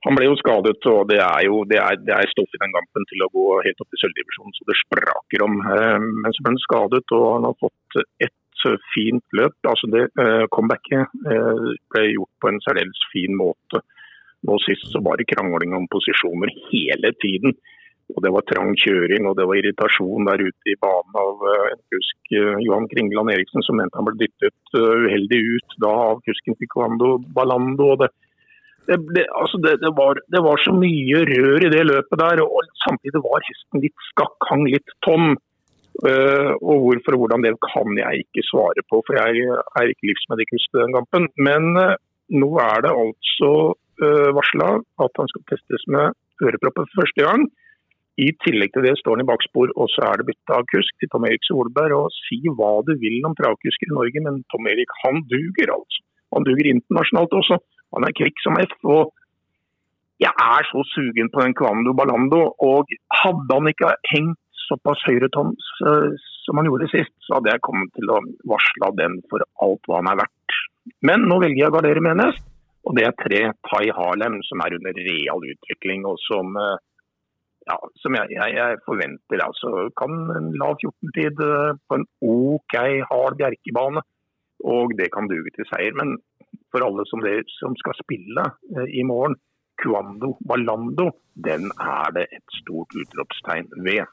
Han 0.05 0.17
ble 0.17 0.25
jo 0.25 0.37
skadet, 0.39 0.79
og 0.89 1.09
det 1.11 1.19
er 1.21 1.45
jo 1.45 1.61
det 1.69 1.77
er, 1.77 1.97
det 2.01 2.13
er 2.15 2.29
stoff 2.31 2.49
i 2.57 2.61
den 2.61 2.73
kampen 2.73 3.05
til 3.09 3.21
å 3.21 3.29
gå 3.35 3.47
helt 3.67 3.83
opp 3.83 3.93
i 3.93 3.99
sølvdivisjonen, 4.01 4.55
så 4.57 4.69
det 4.69 4.77
spraker 4.79 5.45
om. 5.45 5.59
Eh, 5.61 5.97
men 6.23 6.33
så 6.33 6.41
ble 6.41 6.55
han 6.55 6.63
skadet, 6.65 7.03
og 7.17 7.25
han 7.35 7.49
har 7.49 7.57
fått 7.61 7.99
et 8.25 8.37
fint 8.93 9.25
løp. 9.33 9.55
Altså 9.65 9.87
det 9.89 10.03
uh, 10.21 10.45
Comebacket 10.53 11.09
ble 11.17 12.03
gjort 12.11 12.29
på 12.37 12.49
en 12.51 12.59
særdeles 12.61 12.99
fin 13.09 13.33
måte. 13.33 13.81
Nå 14.45 14.57
sist 14.61 14.85
så 14.93 15.01
var 15.01 15.17
det 15.17 15.29
krangling 15.31 15.73
om 15.77 15.87
posisjoner 15.89 16.51
hele 16.69 17.09
tiden. 17.23 17.55
Og 18.11 18.21
Det 18.21 18.31
var 18.35 18.45
trang 18.45 18.73
kjøring 18.75 19.27
og 19.29 19.37
det 19.39 19.45
var 19.47 19.57
irritasjon 19.57 20.27
der 20.27 20.43
ute 20.43 20.73
i 20.73 20.77
banen 20.81 21.19
av 21.21 21.45
en 21.71 21.81
kusk 21.93 22.33
Johan 22.65 22.89
Kringland 22.91 23.31
Eriksen 23.31 23.63
som 23.63 23.79
mente 23.79 23.95
han 23.95 24.07
ble 24.09 24.17
dyttet 24.19 24.75
uheldig 24.75 25.39
ut 25.55 25.77
da 25.85 25.93
av 26.09 26.19
kusken 26.25 26.57
Picando 26.59 27.13
Ballando. 27.37 27.93
og 27.93 28.03
det 28.03 28.11
det, 28.87 28.97
det, 29.15 29.23
altså 29.41 29.57
det, 29.63 29.77
det, 29.83 29.91
var, 29.99 30.19
det, 30.33 30.41
var, 30.47 30.57
så 30.65 30.73
mye 30.73 31.21
rør 31.29 31.65
i 31.67 31.71
det 31.73 31.83
løpet 31.91 32.21
der, 32.23 32.41
og 32.43 32.69
samtidig 32.85 33.21
var 33.23 33.45
hesten 33.47 33.83
litt 33.83 34.05
skakk, 34.09 34.37
hang 34.49 34.67
litt 34.69 34.95
tom. 35.05 35.35
Uh, 36.01 36.55
og 36.63 36.85
hvorfor 36.85 37.13
og 37.13 37.19
hvordan 37.21 37.43
det 37.43 37.51
kan 37.65 37.97
jeg 37.99 38.23
ikke 38.23 38.45
svare 38.47 38.81
på, 38.89 39.01
for 39.05 39.17
jeg 39.19 39.43
er 39.77 39.91
ikke 39.91 40.07
livsmedikus 40.09 40.69
den 40.73 40.95
kampen. 40.95 41.27
Men 41.47 41.75
uh, 41.77 41.97
nå 42.31 42.49
er 42.63 42.85
det 42.85 42.93
altså 42.95 43.51
uh, 43.75 44.05
eh, 44.07 44.29
varsla 44.33 44.69
at 45.03 45.19
han 45.19 45.29
skal 45.29 45.43
testes 45.51 45.83
med 45.91 46.15
ørepropper 46.41 46.87
for 46.87 47.03
første 47.03 47.27
gang. 47.27 47.43
I 48.21 48.31
tillegg 48.43 48.71
til 48.73 48.87
det 48.87 48.95
står 48.99 49.17
han 49.17 49.25
i 49.25 49.29
bakspor, 49.29 49.71
og 49.75 49.91
så 49.93 50.07
er 50.07 50.19
det 50.19 50.29
bytte 50.31 50.55
av 50.55 50.65
kusk 50.71 50.95
til 50.99 51.11
Tom 51.11 51.27
Erik 51.27 51.45
Solberg. 51.47 51.93
Og 51.99 52.15
si 52.23 52.39
hva 52.47 52.71
du 52.87 52.95
vil 53.03 53.27
om 53.27 53.35
travkusker 53.37 53.91
i 53.91 53.97
Norge, 53.99 54.23
men 54.25 54.41
Tom 54.53 54.71
Erik 54.71 54.95
han 55.03 55.21
duger 55.31 55.75
altså. 55.75 56.01
Han 56.35 56.47
duger 56.47 56.71
internasjonalt 56.71 57.35
også. 57.35 57.59
Han 57.95 58.07
er 58.07 58.15
kvikk 58.17 58.39
som 58.43 58.59
F. 58.61 58.77
og 58.83 59.11
Jeg 60.21 60.31
er 60.31 60.67
så 60.69 60.83
sugen 60.93 61.31
på 61.33 61.41
den 61.43 61.55
Kvando 61.57 61.93
Balando. 61.97 62.43
og 62.59 62.91
Hadde 63.21 63.57
han 63.57 63.71
ikke 63.71 63.95
hengt 64.13 64.39
såpass 64.67 65.01
høyretoms 65.07 65.71
som 66.45 66.57
han 66.57 66.69
gjorde 66.69 66.89
sist, 66.91 67.13
så 67.25 67.37
hadde 67.37 67.51
jeg 67.51 67.63
kommet 67.65 67.91
til 67.97 68.09
å 68.09 68.21
varsle 68.49 68.91
den 68.97 69.19
for 69.29 69.43
alt 69.65 69.89
hva 69.89 69.99
han 69.99 70.09
er 70.13 70.21
verdt. 70.23 70.55
Men 71.05 71.27
nå 71.29 71.37
velger 71.43 71.65
jeg 71.65 71.71
å 71.71 71.75
gardere 71.75 72.01
med 72.01 72.17
en 72.17 72.31
og 72.87 72.95
det 72.97 73.03
er 73.05 73.19
tre 73.19 73.41
Tai 73.67 73.83
Harlem 73.97 74.39
som 74.47 74.63
er 74.65 74.75
under 74.77 74.95
real 75.07 75.43
utvikling. 75.53 76.05
og 76.09 76.17
som 76.25 76.55
eh, 76.57 76.79
ja, 77.69 77.77
som 78.01 78.17
jeg, 78.17 78.33
jeg, 78.33 78.55
jeg, 78.57 78.79
forventer. 78.87 79.43
altså 79.45 79.91
Kan 79.99 80.15
en 80.37 80.49
lav 80.57 80.79
14-tid 80.81 81.43
eh, 81.45 81.77
på 81.87 81.99
en 81.99 82.07
OK 82.25 82.75
hard 83.11 83.37
bjerkebane. 83.41 84.01
Og 84.65 84.97
det 84.97 85.11
kan 85.13 85.29
duge 85.29 85.53
til 85.53 85.67
seier. 85.69 85.93
Men 85.97 86.17
for 86.71 86.85
alle 86.85 87.05
som, 87.09 87.21
det, 87.23 87.43
som 87.59 87.75
skal 87.79 87.97
spille 87.99 88.47
eh, 88.75 88.89
i 88.99 89.03
morgen, 89.07 89.37
Cuando 89.81 90.35
Ballando, 90.47 91.09
den 91.33 91.71
er 91.79 92.11
det 92.15 92.27
et 92.37 92.57
stort 92.61 92.93
utropstegn 92.95 93.71
ved. 93.85 94.09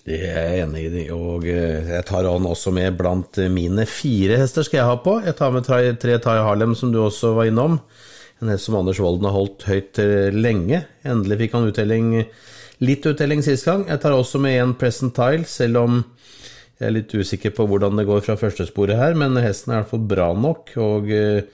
Det 0.00 0.20
er 0.24 0.46
jeg 0.54 0.60
enig 0.64 0.84
i, 1.02 1.06
og 1.12 1.44
eh, 1.50 1.90
jeg 1.96 2.06
tar 2.08 2.28
han 2.28 2.48
også 2.48 2.72
med 2.74 2.96
blant 3.00 3.40
mine 3.52 3.84
fire 3.90 4.38
hester 4.40 4.64
skal 4.66 4.80
jeg 4.80 4.90
ha 4.92 5.00
på. 5.02 5.18
Jeg 5.26 5.36
tar 5.40 5.52
med 5.56 5.66
tre, 5.66 6.16
Tai 6.22 6.38
Harlem, 6.46 6.76
som 6.78 6.92
du 6.94 7.02
også 7.02 7.34
var 7.36 7.50
innom. 7.50 7.80
En 8.40 8.48
hest 8.48 8.70
som 8.70 8.78
Anders 8.78 9.02
Volden 9.02 9.28
har 9.28 9.36
holdt 9.36 9.66
høyt 9.68 10.00
lenge. 10.32 10.86
Endelig 11.04 11.42
fikk 11.42 11.58
han 11.58 11.66
uttelling, 11.68 12.14
litt 12.80 13.04
uttelling 13.04 13.44
sist 13.44 13.66
gang. 13.68 13.84
Jeg 13.90 14.00
tar 14.00 14.16
også 14.16 14.40
med 14.40 14.56
en 14.62 14.72
Present 14.80 15.12
Tile, 15.18 15.44
selv 15.44 15.82
om 15.82 15.98
jeg 16.80 16.88
er 16.88 16.96
litt 16.96 17.12
usikker 17.12 17.52
på 17.52 17.66
hvordan 17.68 17.98
det 18.00 18.06
går 18.08 18.22
fra 18.24 18.38
første 18.40 18.64
sporet 18.64 18.96
her, 18.96 19.12
men 19.18 19.36
hesten 19.44 19.74
er 19.74 19.80
i 19.80 19.82
hvert 19.82 19.92
fall 19.92 20.06
bra 20.08 20.30
nok 20.32 20.72
og, 20.80 21.10
eh, 21.12 21.44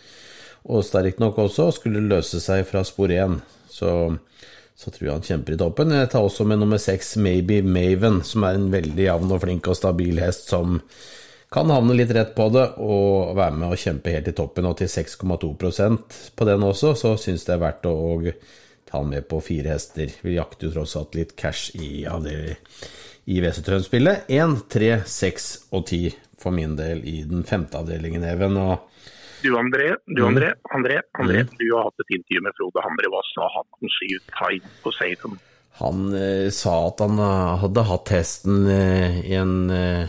og 0.70 0.84
sterk 0.86 1.18
nok 1.22 1.40
også, 1.48 1.66
og 1.66 1.74
skulle 1.74 2.04
løse 2.06 2.38
seg 2.42 2.62
fra 2.68 2.84
spor 2.86 3.10
1. 3.10 3.40
Så, 3.66 3.90
så, 4.78 4.92
tror 4.92 5.02
jeg 5.02 5.12
han 5.16 5.26
kjemper 5.26 5.56
i 5.56 5.58
toppen. 5.60 5.94
Jeg 5.98 6.12
tar 6.12 6.22
også 6.22 6.46
med 6.46 6.62
nummer 6.62 6.78
6, 6.78 7.16
Maybe 7.26 7.58
Maven, 7.66 8.20
som 8.26 8.46
er 8.46 8.58
en 8.60 8.70
veldig 8.70 9.08
jevn 9.08 9.34
og 9.34 9.42
flink 9.42 9.66
og 9.66 9.78
stabil 9.78 10.22
hest 10.22 10.52
som 10.54 10.78
kan 11.52 11.70
havne 11.70 11.94
litt 11.98 12.14
rett 12.14 12.32
på 12.34 12.46
det 12.54 12.64
og 12.82 13.34
være 13.38 13.58
med 13.58 13.74
og 13.74 13.82
kjempe 13.82 14.14
helt 14.14 14.30
i 14.30 14.34
toppen, 14.36 14.66
og 14.70 14.78
til 14.78 14.90
6,2% 14.90 16.16
på 16.38 16.46
den 16.46 16.64
også, 16.70 16.94
så 16.98 17.14
syns 17.18 17.46
det 17.46 17.54
er 17.56 17.62
verdt 17.62 17.90
å 17.90 17.96
ta 18.22 18.32
han 18.94 19.10
med 19.10 19.28
på 19.28 19.40
fire 19.40 19.74
hester. 19.74 20.12
Vi 20.22 20.36
jakter 20.36 20.68
jo 20.68 20.74
tross 20.76 20.96
alt 20.98 21.16
litt 21.18 21.36
cash 21.36 21.74
i 21.74 22.06
av 22.06 22.24
det 22.26 22.56
i 23.26 23.40
V73-spillet. 23.42 24.28
1, 24.30 24.58
3, 24.70 24.92
6 25.06 25.48
og 25.74 25.86
10 25.86 26.18
for 26.38 26.54
min 26.54 26.76
del 26.78 27.02
i 27.08 27.22
den 27.26 27.42
femte 27.48 27.80
avdelingen, 27.80 28.24
Even. 28.24 28.56
og 28.56 28.92
du 29.42 29.52
André, 29.58 29.94
du 30.06 30.22
mm. 30.22 30.28
André, 30.28 30.52
André, 30.74 31.00
André 31.18 31.42
mm. 31.44 31.50
du 31.58 31.66
har 31.74 31.84
hatt 31.84 32.02
et 32.02 32.14
intervju 32.16 32.40
med 32.42 32.54
Frode 32.56 32.82
Hamre. 32.82 33.10
Hva 33.12 33.20
sa 33.28 33.48
han 33.58 33.66
om 33.78 33.90
syv 33.98 34.22
time 34.32 34.70
på 34.82 34.92
Satan? 34.96 35.36
Han 35.76 36.06
eh, 36.16 36.48
sa 36.56 36.76
at 36.88 37.02
han 37.04 37.20
uh, 37.20 37.58
hadde 37.60 37.84
hatt 37.90 38.12
hesten 38.14 38.64
eh, 38.72 39.18
i 39.28 39.36
en 39.36 39.68
uh, 39.68 40.08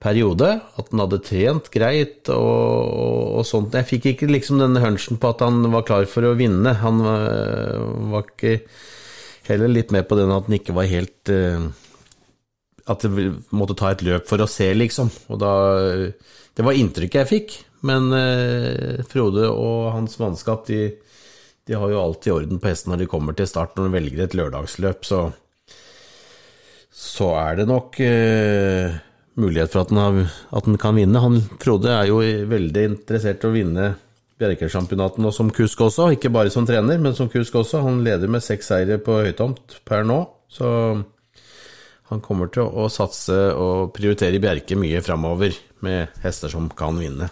periode. 0.00 0.48
At 0.80 0.90
han 0.90 1.02
hadde 1.04 1.20
trent 1.26 1.68
greit 1.74 2.30
og, 2.32 2.38
og, 2.40 3.20
og, 3.40 3.44
sånt. 3.48 3.76
Jeg 3.76 3.88
fikk 3.88 4.08
ikke 4.12 4.30
liksom 4.30 4.62
denne 4.62 4.82
hunchen 4.82 5.20
på 5.20 5.34
at 5.34 5.44
han 5.44 5.62
var 5.72 5.86
klar 5.88 6.08
for 6.10 6.26
å 6.26 6.36
vinne. 6.38 6.74
Han 6.82 7.02
var 7.04 8.26
ikke 8.26 8.58
heller 9.50 9.72
litt 9.72 9.92
med 9.94 10.08
på 10.08 10.18
den 10.18 10.32
at 10.32 10.48
han 10.48 10.58
ikke 10.60 10.76
var 10.76 10.90
helt 10.90 11.32
uh, 11.32 11.70
At 12.90 13.02
det 13.02 13.30
måtte 13.56 13.76
ta 13.78 13.92
et 13.92 14.04
løp 14.06 14.28
for 14.30 14.42
å 14.42 14.50
se, 14.50 14.70
liksom. 14.76 15.10
Og 15.32 15.40
da 15.42 15.52
Det 16.56 16.66
var 16.66 16.78
inntrykket 16.78 17.22
jeg 17.22 17.32
fikk. 17.34 17.58
Men 17.88 18.10
uh, 18.12 19.04
Frode 19.08 19.48
og 19.50 19.92
hans 19.94 20.18
mannskap, 20.20 20.66
de, 20.68 20.90
de, 21.64 21.76
har 21.76 21.92
jo 21.92 22.00
alltid 22.00 22.34
orden 22.34 22.60
på 22.60 22.72
hesten 22.72 22.92
når 22.92 23.04
de 23.04 23.12
kommer 23.12 23.36
til 23.36 23.48
start, 23.48 23.76
når 23.76 23.88
de 23.88 23.96
velger 23.98 24.26
et 24.26 24.36
lørdagsløp, 24.38 25.06
så 25.08 25.28
så 27.00 27.28
er 27.38 27.60
det 27.60 27.64
nok 27.70 27.96
uh, 28.02 28.96
mulighet 29.40 29.72
for 29.72 29.84
at 29.84 29.90
den, 29.92 30.00
har, 30.00 30.20
at 30.56 30.68
den, 30.68 30.78
kan 30.80 30.96
vinne. 30.98 31.22
Han, 31.22 31.40
Frode 31.62 31.92
er 31.92 32.10
jo 32.10 32.20
veldig 32.50 32.86
interessert 32.92 33.44
i 33.44 33.50
å 33.50 33.54
vinne 33.54 33.92
Bjerkesjampionaten 34.40 35.26
og 35.28 35.34
som 35.36 35.50
kusk 35.52 35.82
også, 35.84 36.10
ikke 36.16 36.32
bare 36.32 36.52
som 36.52 36.64
trener, 36.68 37.00
men 37.02 37.16
som 37.16 37.28
kusk 37.32 37.58
også. 37.60 37.82
Han 37.84 38.00
leder 38.06 38.30
med 38.32 38.44
seks 38.44 38.70
seire 38.72 38.96
på 39.02 39.18
høytomt 39.20 39.80
per 39.88 40.06
nå, 40.08 40.22
så 40.48 40.70
han 42.10 42.22
kommer 42.24 42.48
til 42.50 42.64
å 42.66 42.88
satse 42.90 43.36
og 43.52 43.92
prioritere 43.94 44.40
Bjerke 44.42 44.78
mye 44.80 45.02
framover 45.04 45.54
med 45.84 46.22
hester 46.24 46.50
som 46.52 46.70
kan 46.76 46.96
vinne. 46.98 47.28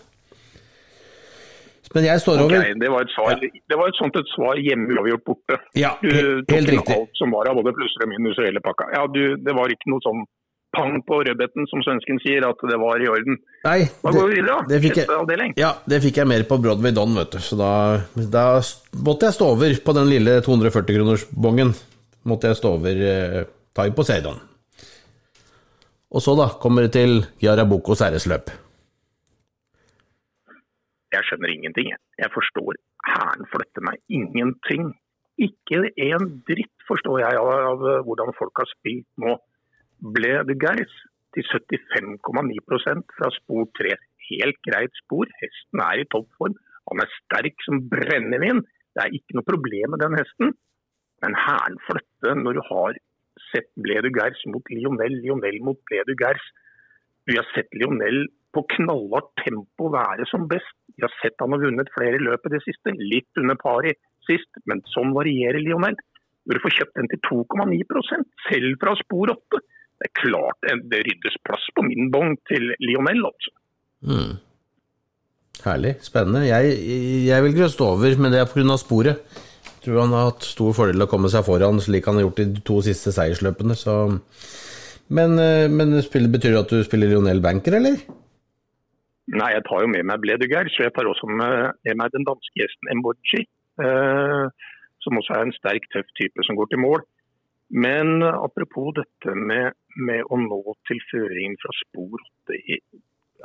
Men 1.94 2.05
jeg 2.05 2.21
står 2.21 2.42
over 2.44 2.59
okay, 2.59 2.75
det, 2.77 2.88
var 2.92 3.07
et 3.07 3.12
svar, 3.14 3.31
ja. 3.33 3.49
det 3.73 3.77
var 3.81 3.88
et 3.88 3.99
sånt 3.99 4.16
et 4.21 4.33
svar 4.35 4.59
hjemme 4.61 4.92
uavgjort 4.92 5.25
borte. 5.25 5.57
Ja, 5.79 5.94
du 6.03 6.11
tok 6.11 6.53
helt 6.53 6.73
riktig. 6.75 6.97
alt 6.99 7.21
som 7.21 7.33
var 7.33 7.49
av 7.49 7.57
både 7.57 7.73
plusser 7.79 8.05
og 8.05 8.11
minus 8.12 8.37
og 8.37 8.44
hele 8.44 8.61
pakka. 8.64 8.90
Ja, 8.92 9.07
du, 9.09 9.23
det 9.40 9.55
var 9.57 9.73
ikke 9.73 9.94
noe 9.94 10.05
sånn 10.05 10.27
pang 10.77 10.99
på 11.07 11.21
rødbeten, 11.25 11.67
som 11.71 11.83
svensken 11.85 12.21
sier, 12.23 12.45
at 12.47 12.65
det 12.71 12.79
var 12.81 13.01
i 13.01 13.09
orden. 13.11 13.39
Nei, 13.65 13.79
da 14.03 14.13
går 14.13 14.29
vi 14.29 14.37
videre, 14.39 14.59
da. 14.59 14.69
Det 14.69 14.81
fikk, 14.85 15.01
jeg, 15.01 15.55
ja, 15.61 15.71
det 15.89 16.01
fikk 16.05 16.21
jeg 16.21 16.31
mer 16.31 16.45
på 16.49 16.59
Broadway 16.65 16.95
Don, 16.97 17.17
vet 17.17 17.37
du. 17.37 17.41
Så 17.45 17.59
da, 17.59 17.71
da 18.15 18.45
måtte 19.07 19.31
jeg 19.31 19.39
stå 19.39 19.53
over 19.55 19.81
på 19.85 19.97
den 19.97 20.13
lille 20.13 20.39
240-kronersbongen. 20.45 21.73
Måtte 22.29 22.53
jeg 22.53 22.61
stå 22.61 22.75
over 22.77 23.03
eh, 23.11 23.43
Tai 23.77 23.89
Poseidon. 23.97 24.41
Og 26.09 26.25
så, 26.25 26.37
da, 26.37 26.51
kommer 26.61 26.87
det 26.87 26.95
til 26.97 27.23
Yarabokos 27.45 28.05
æresløp. 28.05 28.53
Jeg 31.13 31.25
skjønner 31.25 31.53
ingenting, 31.53 31.93
jeg. 31.95 32.01
Jeg 32.21 32.33
forstår 32.35 32.77
hæren 33.09 33.49
flytter 33.53 33.85
meg 33.89 34.01
ingenting. 34.13 34.91
Ikke 35.41 35.87
en 36.09 36.33
dritt 36.49 36.89
forstår 36.89 37.23
jeg 37.23 37.39
av, 37.41 37.51
av 37.73 37.85
hvordan 38.05 38.35
folk 38.37 38.61
har 38.61 38.69
spilt 38.73 39.09
nå 39.23 39.37
ble 40.03 40.35
de 40.49 40.55
Geis 40.63 40.95
til 41.35 41.45
75,9% 41.51 43.17
fra 43.19 43.31
spor 43.37 43.67
3. 43.81 43.93
Helt 44.29 44.59
greit 44.67 44.95
spor. 45.03 45.29
Hesten 45.43 45.83
er 45.85 46.03
i 46.03 46.09
toppform. 46.13 46.57
Han 46.91 47.03
er 47.05 47.15
sterk 47.19 47.67
som 47.67 47.83
brennevin. 47.93 48.65
Det 48.95 49.05
er 49.05 49.15
ikke 49.15 49.37
noe 49.37 49.49
problem 49.49 49.95
med 49.95 50.03
den 50.05 50.17
hesten. 50.19 50.55
Men 51.25 51.37
hæren 51.37 51.79
flytte 51.89 52.35
når 52.39 52.59
du 52.59 52.63
har 52.71 52.99
sett 53.51 53.69
Bledu 53.83 54.11
Gers 54.15 54.41
mot 54.51 54.65
Lionel, 54.73 55.21
Lionel 55.23 55.61
mot 55.67 55.79
Bledu 55.91 56.15
Gers. 56.19 56.45
Vi 57.29 57.37
har 57.39 57.47
sett 57.55 57.71
Lionel 57.75 58.27
på 58.57 58.65
knallhardt 58.75 59.33
tempo 59.45 59.91
være 59.93 60.27
som 60.31 60.47
best. 60.51 60.77
Vi 60.97 61.05
har 61.05 61.13
sett 61.21 61.39
han 61.43 61.55
har 61.55 61.63
vunnet 61.63 61.91
flere 61.95 62.21
løp 62.23 62.47
i 62.49 62.55
det 62.55 62.63
siste. 62.65 62.95
Litt 62.97 63.41
under 63.41 63.59
paret 63.61 63.99
sist, 64.29 64.49
men 64.67 64.83
sånn 64.95 65.13
varierer 65.17 65.61
Lionel. 65.63 65.99
Når 66.49 66.57
du 66.57 66.65
får 66.65 66.77
kjøpt 66.79 66.97
den 66.97 67.11
til 67.13 67.21
2,9% 67.29 68.47
selv 68.49 68.79
fra 68.81 68.95
spor 69.03 69.35
8 69.35 69.61
det 69.99 70.07
er 70.07 70.15
klart 70.21 70.69
det 70.93 71.01
ryddes 71.07 71.39
plass 71.47 71.65
på 71.75 71.83
min 71.87 72.11
bong 72.15 72.37
til 72.51 72.71
Lionel, 72.85 73.25
altså. 73.27 73.55
Mm. 74.07 74.37
Herlig, 75.65 75.97
spennende. 76.07 76.45
Jeg, 76.47 76.77
jeg 77.27 77.45
vil 77.45 77.57
grøste 77.57 77.83
over, 77.83 78.15
men 78.21 78.35
det 78.35 78.41
er 78.41 78.51
pga. 78.51 78.77
sporet. 78.79 79.19
Jeg 79.67 79.83
tror 79.83 80.01
han 80.05 80.15
har 80.15 80.31
hatt 80.31 80.47
stor 80.47 80.75
fordel 80.77 81.03
å 81.03 81.09
komme 81.11 81.31
seg 81.33 81.47
foran, 81.47 81.81
slik 81.83 82.07
han 82.07 82.19
har 82.19 82.29
gjort 82.29 82.45
i 82.45 82.49
de 82.53 82.63
to 82.67 82.79
siste 82.87 83.15
seiersløpene. 83.15 83.75
Så. 83.79 83.97
Men, 85.09 85.39
eh, 85.43 85.67
men 85.71 85.99
spiller, 86.03 86.31
betyr 86.31 86.55
det 86.55 86.63
at 86.63 86.75
du 86.75 86.87
spiller 86.87 87.11
Lionel 87.11 87.43
Banker, 87.43 87.79
eller? 87.81 87.99
Nei, 89.35 89.51
jeg 89.53 89.65
tar 89.67 89.83
jo 89.83 89.91
med 89.93 90.07
meg 90.09 90.23
Bledegeir, 90.23 90.71
så 90.73 90.87
jeg 90.87 90.95
tar 90.95 91.11
også 91.11 91.29
med, 91.29 91.75
med 91.85 91.99
meg 92.01 92.15
den 92.15 92.27
danske 92.29 92.63
gjesten 92.63 92.95
Emboji. 92.95 93.45
Eh, 93.83 94.67
som 95.03 95.19
også 95.19 95.35
er 95.35 95.47
en 95.47 95.57
sterk, 95.57 95.87
tøff 95.93 96.09
type 96.19 96.47
som 96.47 96.59
går 96.59 96.71
til 96.71 96.83
mål. 96.83 97.03
Men 97.71 98.23
apropos 98.25 98.95
dette 98.97 99.35
med, 99.37 99.75
med 99.99 100.25
å 100.31 100.39
nå 100.41 100.61
til 100.89 101.01
føringen 101.11 101.59
fra 101.63 101.75
spor 101.83 102.25
8 102.51 102.59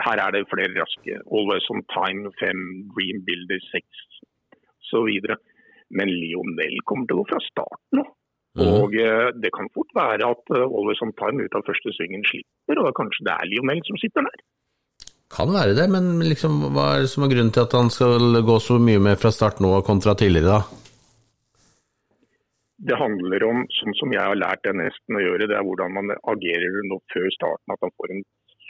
Her 0.04 0.22
er 0.24 0.34
det 0.34 0.48
flere 0.50 0.74
raske. 0.74 1.20
Always 1.30 1.68
on 1.70 1.84
time 1.94 2.32
5, 2.39 2.63
Dream 2.96 3.22
Builder 3.28 3.62
6 3.70 4.04
osv. 4.94 5.36
Men 5.94 6.10
Lionel 6.10 6.80
kommer 6.89 7.10
til 7.10 7.20
å 7.20 7.24
gå 7.24 7.30
fra 7.34 7.42
start 7.46 7.98
nå. 7.98 8.06
Mm. 8.54 8.66
Og 8.70 8.96
eh, 9.02 9.30
det 9.42 9.50
kan 9.54 9.70
fort 9.74 9.89
være 9.98 10.28
at 10.30 10.52
uh, 10.54 10.66
Always 10.66 11.02
on 11.02 11.13
time 11.18 11.42
ut 11.42 11.56
av 11.58 11.66
første 11.66 11.94
svingen 11.96 12.22
slipper, 12.30 12.82
og 12.84 12.94
kanskje 12.98 13.26
det 13.26 13.34
er 13.34 13.50
Lionel 13.50 13.82
som 13.88 13.98
sitter 14.02 14.28
der. 14.28 14.44
Kan 15.34 15.50
være 15.50 15.74
det, 15.74 15.88
men 15.89 16.22
liksom, 16.22 16.60
hva 16.76 16.92
er 16.94 17.06
det 17.06 17.10
som 17.10 17.26
er 17.26 17.32
grunnen 17.32 17.50
til 17.54 17.66
at 17.66 17.74
han 17.74 17.89
skal 17.94 18.44
gå 18.46 18.58
så 18.62 18.78
mye 18.78 19.02
med 19.02 19.18
fra 19.22 19.32
start 19.34 19.63
nå 19.66 19.72
kontra 19.88 20.13
tidligere, 20.18 20.60
da? 20.60 20.83
Det 22.88 23.00
handler 23.00 23.46
om, 23.48 23.63
sånn 23.80 23.96
som 24.00 24.13
jeg 24.13 24.24
har 24.24 24.39
lært 24.39 24.63
det 24.65 24.76
nesten 24.76 25.17
å 25.17 25.24
gjøre, 25.24 25.48
det 25.48 25.56
er 25.58 25.65
hvordan 25.65 25.93
man 25.96 26.13
agerer 26.34 26.84
nå 26.89 27.00
før 27.13 27.28
starten. 27.36 27.76
At 27.76 27.86
han 27.86 27.93
får 27.96 28.13
en 28.13 28.24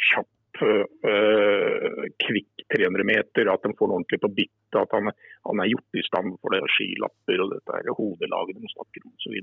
kjapp, 0.09 0.61
øh, 0.67 2.03
kvikk 2.21 2.65
300 2.75 3.07
meter, 3.09 3.49
at 3.49 3.65
han 3.65 3.73
får 3.79 3.89
noe 3.89 4.01
ordentlig 4.01 4.21
på 4.21 4.31
bittet. 4.37 4.77
At 4.83 4.93
han, 4.97 5.09
han, 5.49 5.63
er 5.63 5.71
gjort 5.71 5.97
i 5.97 6.05
stand 6.05 6.37
for 6.41 6.53
det, 6.53 6.61
skilapper 6.75 7.45
og 7.45 7.55
dette 7.55 7.79
her, 7.79 7.95
hodelaget 7.97 8.61
de 8.61 8.73
snakker 8.75 9.07
om 9.07 9.15
osv. 9.17 9.39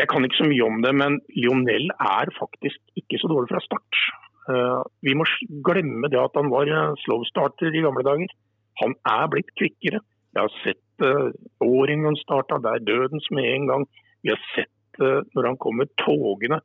Jeg 0.00 0.08
kan 0.12 0.24
ikke 0.24 0.42
så 0.42 0.50
mye 0.50 0.68
om 0.68 0.84
det, 0.84 0.92
men 1.00 1.18
Lionel 1.34 1.90
er 1.96 2.36
faktisk 2.36 3.00
ikke 3.00 3.20
så 3.20 3.32
dårlig 3.32 3.50
fra 3.52 3.64
start. 3.64 4.04
Uh, 4.50 4.80
vi 5.04 5.12
må 5.14 5.26
glemme 5.66 6.08
det 6.10 6.20
at 6.20 6.36
han 6.38 6.48
var 6.52 6.68
slow 7.04 7.24
starter 7.28 7.74
i 7.74 7.82
gamle 7.84 8.04
dager. 8.06 8.32
Han 8.80 8.96
er 9.08 9.28
blitt 9.32 9.50
kvikkere. 9.58 10.00
Jeg 10.30 10.40
har 10.46 10.54
sett 10.62 10.80
uh, 11.04 11.30
åringen 11.64 12.16
starta, 12.20 12.60
det 12.62 12.72
er 12.72 12.86
dødens 12.90 13.26
med 13.36 13.48
en 13.54 13.66
gang. 13.70 13.86
Vi 14.22 14.32
har 14.34 14.40
sett 14.54 15.02
uh, 15.02 15.20
når 15.34 15.52
han 15.52 15.58
kommer 15.64 15.90
togene. 16.02 16.60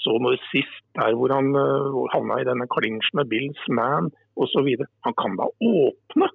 Så 0.00 0.16
når 0.24 0.38
sist 0.48 0.84
der 0.96 1.16
hvor 1.18 1.32
han 1.34 1.52
uh, 1.52 2.04
havna 2.14 2.40
i 2.40 2.48
denne 2.48 2.68
klinsjen 2.74 3.20
med 3.20 3.28
Bills 3.32 3.64
Man 3.68 4.12
osv. 4.36 4.68
Han 5.06 5.16
kan 5.22 5.36
da 5.40 5.50
åpne. 5.50 6.30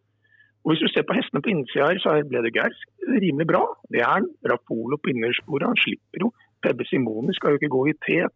Og 0.65 0.71
Hvis 0.71 0.81
du 0.81 0.89
ser 0.89 1.05
på 1.05 1.13
hestene 1.17 1.43
på 1.45 1.51
innsida 1.53 1.91
her, 1.91 1.99
så 2.01 2.17
ble 2.29 2.41
det 2.45 2.55
Gers 2.57 2.79
rimelig 3.05 3.47
bra. 3.51 3.63
Det 3.93 4.01
er 4.01 4.11
han. 4.17 4.29
Rapolo 4.51 4.97
på 4.97 5.13
innersporet. 5.13 5.67
Han 5.69 5.81
slipper 5.83 6.25
jo. 6.25 6.31
Pebbe 6.65 6.85
Simoni 6.89 7.33
skal 7.37 7.53
jo 7.53 7.59
ikke 7.61 7.75
gå 7.77 7.81
i 7.91 7.97
tet. 8.07 8.35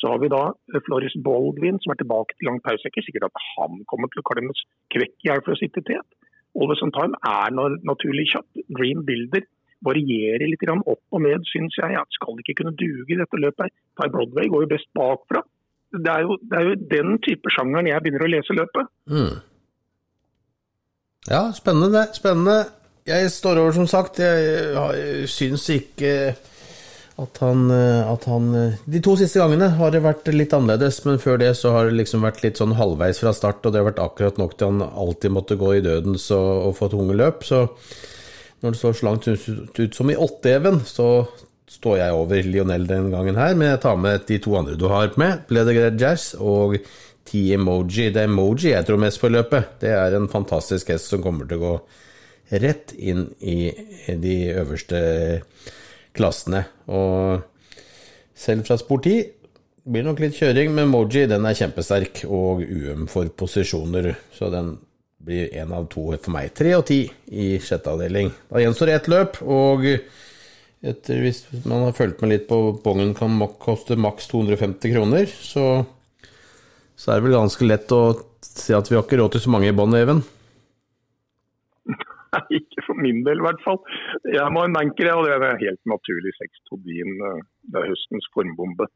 Så 0.00 0.12
har 0.12 0.20
vi 0.20 0.32
da 0.32 0.42
Floris 0.86 1.16
Baldwin 1.26 1.80
som 1.80 1.92
er 1.92 2.00
tilbake 2.00 2.36
til 2.36 2.48
lang 2.48 2.60
pause. 2.64 2.84
Er 2.84 2.92
ikke 2.92 3.04
sikkert 3.06 3.28
at 3.28 3.44
han 3.52 3.80
kommer 3.90 4.12
til 4.12 4.22
å 4.22 4.28
klemmes 4.30 4.64
kvekk 4.92 5.14
i 5.20 5.28
hjel 5.28 5.44
for 5.44 5.56
å 5.56 5.60
sitte 5.60 5.84
i 5.84 5.88
tet. 5.92 6.15
Always 6.56 6.82
on 6.84 6.92
time 6.96 7.18
er 7.28 7.52
naturlig 7.84 8.30
kjapp. 8.32 8.48
Dream 8.78 9.04
Builder 9.08 9.44
varierer 9.84 10.48
litt 10.48 10.64
opp 10.72 11.02
og 11.12 11.22
ned, 11.22 11.44
syns 11.50 11.76
jeg. 11.78 11.92
Jeg 11.92 12.16
skal 12.16 12.40
ikke 12.40 12.56
kunne 12.62 12.76
duge 12.80 13.12
i 13.12 13.18
dette 13.20 13.42
løpet. 13.42 13.68
her. 13.68 13.74
Ty 14.00 14.08
Broadway 14.14 14.48
går 14.52 14.64
jo 14.64 14.72
best 14.72 14.88
bakfra. 14.96 15.42
Det 15.92 16.10
er 16.12 16.24
jo, 16.26 16.38
det 16.42 16.58
er 16.58 16.64
jo 16.70 16.78
den 16.90 17.18
type 17.24 17.52
sjangeren 17.54 17.88
jeg 17.88 18.02
begynner 18.02 18.26
å 18.26 18.32
lese 18.32 18.56
løpet. 18.56 18.90
Mm. 19.12 19.36
Ja, 21.30 21.42
spennende. 21.52 22.06
Spennende. 22.16 22.58
Jeg 23.06 23.30
står 23.30 23.60
over, 23.62 23.72
som 23.76 23.86
sagt. 23.86 24.18
Jeg, 24.18 24.74
jeg 24.74 25.28
syns 25.30 25.68
ikke 25.70 26.12
at 27.16 27.38
han, 27.40 27.70
eh, 27.70 28.12
at 28.12 28.24
han, 28.28 28.54
eh, 28.54 28.72
De 28.84 29.00
to 29.00 29.14
siste 29.16 29.40
gangene 29.40 29.70
har 29.78 29.90
det 29.90 30.02
vært 30.04 30.28
litt 30.34 30.52
annerledes, 30.52 30.98
men 31.06 31.18
før 31.18 31.38
det 31.40 31.54
så 31.56 31.72
har 31.72 31.88
det 31.88 31.96
liksom 31.96 32.26
vært 32.26 32.42
litt 32.44 32.60
sånn 32.60 32.76
halvveis 32.76 33.22
fra 33.22 33.32
start, 33.32 33.64
og 33.64 33.72
det 33.72 33.80
har 33.80 33.88
vært 33.88 34.04
akkurat 34.04 34.36
nok 34.38 34.56
til 34.56 34.74
han 34.74 34.84
alltid 34.84 35.32
måtte 35.32 35.56
gå 35.56 35.78
i 35.78 35.84
dødens 35.84 36.28
og, 36.36 36.50
og 36.68 36.76
få 36.76 36.90
tunge 36.92 37.16
løp. 37.16 37.44
Så 37.48 37.64
når 38.60 38.70
det 38.74 38.80
står 38.82 38.98
så 38.98 39.08
langt 39.08 39.28
ut, 39.28 39.96
som 39.96 40.12
i 40.12 40.18
åtteeven, 40.26 40.82
så 40.84 41.26
står 41.66 41.96
jeg 41.98 42.12
over 42.12 42.42
Lionel 42.46 42.86
den 42.86 43.10
gangen 43.10 43.40
her, 43.40 43.56
men 43.56 43.72
jeg 43.72 43.82
tar 43.82 43.96
med 43.96 44.28
de 44.28 44.38
to 44.38 44.54
andre 44.58 44.76
du 44.78 44.86
har 44.92 45.10
med, 45.16 45.46
Bledegrad 45.48 45.98
Jazz 46.00 46.34
og 46.38 46.76
T-Emoji. 47.26 48.10
Det 48.12 48.22
er 48.22 48.28
Emoji 48.28 48.70
jeg 48.70 48.86
tror 48.86 49.00
mest 49.02 49.20
på 49.20 49.32
løpet. 49.32 49.80
Det 49.80 49.90
er 49.90 50.14
en 50.14 50.28
fantastisk 50.30 50.92
hest 50.92 51.10
som 51.10 51.24
kommer 51.24 51.48
til 51.48 51.58
å 51.58 51.64
gå 51.64 51.74
rett 52.62 52.92
inn 52.94 53.26
i 53.40 53.72
de 54.06 54.36
øverste 54.54 55.00
klassene. 56.16 56.64
Og 56.88 57.42
selv 58.36 58.66
fra 58.66 58.78
spor 58.80 59.02
10 59.04 59.22
blir 59.86 60.06
nok 60.06 60.20
litt 60.22 60.36
kjøring, 60.38 60.72
men 60.74 60.90
Moji 60.90 61.26
den 61.30 61.46
er 61.46 61.56
kjempesterk 61.56 62.24
og 62.26 62.64
UM 62.64 63.06
for 63.10 63.30
posisjoner, 63.38 64.12
så 64.34 64.50
den 64.52 64.74
blir 65.26 65.50
én 65.58 65.72
av 65.74 65.88
to 65.90 66.08
for 66.14 66.34
meg. 66.34 66.52
Tre 66.54 66.74
og 66.78 66.86
ti 66.88 67.04
i 67.34 67.56
sjette 67.62 67.92
avdeling. 67.92 68.30
Da 68.50 68.62
gjenstår 68.62 68.92
ett 68.94 69.10
løp, 69.10 69.40
og 69.42 69.86
etter, 70.86 71.20
hvis 71.22 71.44
man 71.64 71.86
har 71.86 71.96
fulgt 71.96 72.22
med 72.22 72.34
litt 72.34 72.46
på 72.50 72.60
bongen 72.82 73.14
kan 73.16 73.38
koste 73.62 73.98
maks 73.98 74.28
250 74.30 74.94
kroner, 74.94 75.26
så, 75.26 75.84
så 76.98 77.12
er 77.12 77.20
det 77.20 77.28
vel 77.28 77.38
ganske 77.38 77.70
lett 77.70 77.94
å 77.94 78.02
si 78.46 78.74
at 78.76 78.90
vi 78.90 78.98
har 78.98 79.06
ikke 79.06 79.18
råd 79.22 79.36
til 79.36 79.46
så 79.46 79.54
mange 79.54 79.70
i 79.70 79.76
bånn, 79.76 79.96
Even? 79.98 80.22
Nei, 82.34 82.42
ikke 82.60 82.84
for 82.86 82.98
min 83.00 83.22
del 83.26 83.40
i 83.40 83.46
hvert 83.46 83.62
fall. 83.64 83.80
Jeg 84.28 84.52
må 84.54 84.64
en 84.66 84.78
anker, 84.80 85.10
og 85.14 85.26
det 85.26 85.36
er 85.36 85.60
helt 85.62 85.82
naturlig 85.92 86.32
seks. 86.40 86.62
Todin. 86.70 87.12
eh, 87.30 87.42
Det 87.72 87.82
er 87.82 87.90
høstens 87.92 88.28
formbombe. 88.34 88.88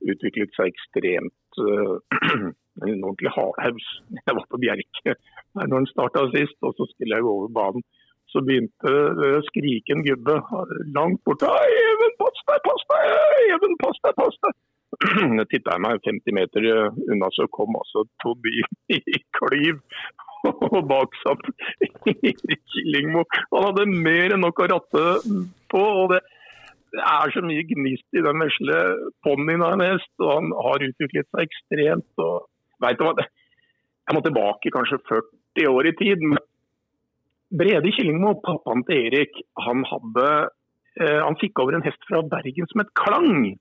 Utviklet 0.00 0.54
seg 0.56 0.70
ekstremt 0.72 1.58
uh, 1.60 1.98
En 2.88 3.02
ordentlig 3.04 3.32
hardhaus. 3.34 3.86
Jeg 4.16 4.36
var 4.38 4.46
på 4.48 4.60
Bjerke 4.62 5.12
når 5.58 5.74
den 5.74 5.88
starta 5.90 6.22
sist, 6.32 6.56
og 6.64 6.72
så 6.78 6.86
skulle 6.88 7.18
jeg 7.18 7.26
gå 7.26 7.32
over 7.34 7.50
banen. 7.52 7.84
Så 8.30 8.40
begynte 8.46 8.92
å 9.26 9.42
skrike 9.48 9.92
en 9.96 10.04
gubbe 10.06 10.36
langt 10.94 11.20
borte. 11.26 11.50
«Hei, 11.50 11.70
Even, 11.90 12.14
pass 12.22 12.40
deg, 12.46 12.60
pass 12.64 12.84
deg! 12.92 13.10
Even, 13.56 13.74
pass 13.82 13.98
deg, 14.06 14.14
pass 14.22 14.38
deg! 14.46 14.56
Jeg 15.40 15.48
titta 15.50 15.76
meg 15.82 16.00
50 16.06 16.36
meter 16.38 16.70
unna, 17.10 17.28
så 17.34 17.48
kom 17.52 17.74
altså 17.78 18.06
Tobin 18.22 18.70
i 18.96 19.20
klyv 19.36 19.82
og 20.74 20.82
baksatt 20.90 21.42
Killingmo. 22.72 23.24
Han 23.52 23.66
hadde 23.70 23.88
mer 23.90 24.34
enn 24.34 24.44
nok 24.44 24.62
å 24.62 24.68
ratte 24.74 25.06
på. 25.72 25.80
og 25.80 26.14
det, 26.14 26.20
det 26.94 27.02
er 27.06 27.34
så 27.34 27.42
mye 27.46 27.66
gnist 27.68 28.18
i 28.18 28.24
den 28.26 28.44
vesle 28.44 28.78
ponnien 29.26 29.64
av 29.66 29.76
en 29.76 29.86
hest, 29.86 30.12
og 30.22 30.32
han 30.32 30.54
har 30.66 30.86
utviklet 30.88 31.28
seg 31.30 31.44
ekstremt. 31.46 32.10
og 32.18 32.48
vet 32.82 32.98
du 32.98 33.06
hva, 33.06 33.26
Jeg 34.08 34.16
må 34.16 34.22
tilbake 34.26 34.74
kanskje 34.74 35.02
40 35.08 35.70
år 35.70 35.90
i 35.90 35.96
tid. 35.98 36.22
men 36.22 36.46
Brede 37.50 37.90
Killingmo, 37.90 38.36
pappaen 38.46 38.84
til 38.86 39.08
Erik, 39.08 39.40
han, 39.58 39.82
hadde, 39.82 40.26
eh, 41.02 41.18
han 41.18 41.38
fikk 41.40 41.58
over 41.58 41.74
en 41.74 41.82
hest 41.86 42.04
fra 42.06 42.22
Bergen 42.22 42.68
som 42.70 42.82
het 42.84 42.92
Klang. 42.94 43.58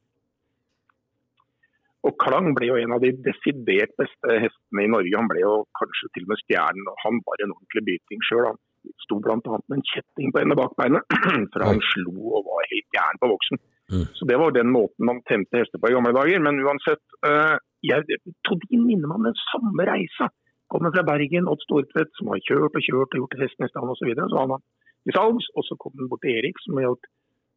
Og 2.08 2.16
Klang 2.24 2.54
ble 2.56 2.70
jo 2.70 2.78
en 2.80 2.96
av 2.96 3.04
de 3.04 3.12
desidert 3.26 3.92
beste 4.00 4.38
hestene 4.46 4.86
i 4.86 4.92
Norge. 4.92 5.18
Han 5.20 5.28
ble 5.32 5.42
jo 5.44 5.54
kanskje 5.80 6.08
til 6.16 6.26
og 6.26 6.32
med 6.32 6.42
stjernen. 6.46 6.88
og 6.88 7.02
Han 7.04 7.20
var 7.28 7.44
en 7.44 7.56
ordentlig 7.56 7.84
byting 7.90 8.24
sjøl. 8.28 8.48
Han 8.48 8.60
sto 9.04 9.20
bl.a. 9.20 9.36
med 9.42 9.76
en 9.76 9.88
kjetting 9.92 10.32
på 10.32 10.40
ene 10.40 10.56
bakbeinet, 10.56 11.04
for 11.52 11.66
han 11.68 11.82
slo 11.92 12.16
og 12.40 12.48
var 12.48 12.70
helt 12.72 12.96
gæren 12.96 13.20
på 13.20 13.32
voksen. 13.34 13.62
Mm. 13.92 14.06
Så 14.16 14.30
Det 14.30 14.38
var 14.40 14.56
den 14.56 14.72
måten 14.72 15.10
man 15.10 15.20
temte 15.28 15.60
hester 15.60 15.82
på 15.82 15.92
i 15.92 15.96
gamle 15.98 16.16
dager. 16.16 16.40
Men 16.46 16.62
uansett, 16.64 17.04
uh, 17.28 17.60
jeg, 17.84 18.20
Todin 18.48 18.86
minner 18.88 19.12
meg 19.12 19.20
om 19.20 19.28
den 19.28 19.40
samme 19.50 19.90
reisa. 19.92 20.32
Kommer 20.72 20.94
fra 20.96 21.04
Bergen, 21.04 21.50
Odd 21.52 21.64
Stortvedt, 21.66 22.14
som 22.16 22.32
har 22.32 22.40
kjørt 22.48 22.78
og 22.78 22.86
kjørt 22.86 23.16
og 23.16 23.24
gjort 23.24 23.40
hesten 23.42 23.66
i 23.66 23.72
stand 23.74 23.92
osv. 23.92 24.00
Så, 24.00 24.08
videre. 24.08 24.30
så 24.32 24.44
han 24.44 24.54
var 24.54 24.64
i 25.10 25.16
salgs, 25.16 25.48
og 25.58 25.66
så 25.66 25.76
kom 25.82 25.96
han 25.98 26.10
bort 26.12 26.24
til 26.24 26.38
Erik, 26.38 26.60
som 26.64 26.78
har 26.78 26.88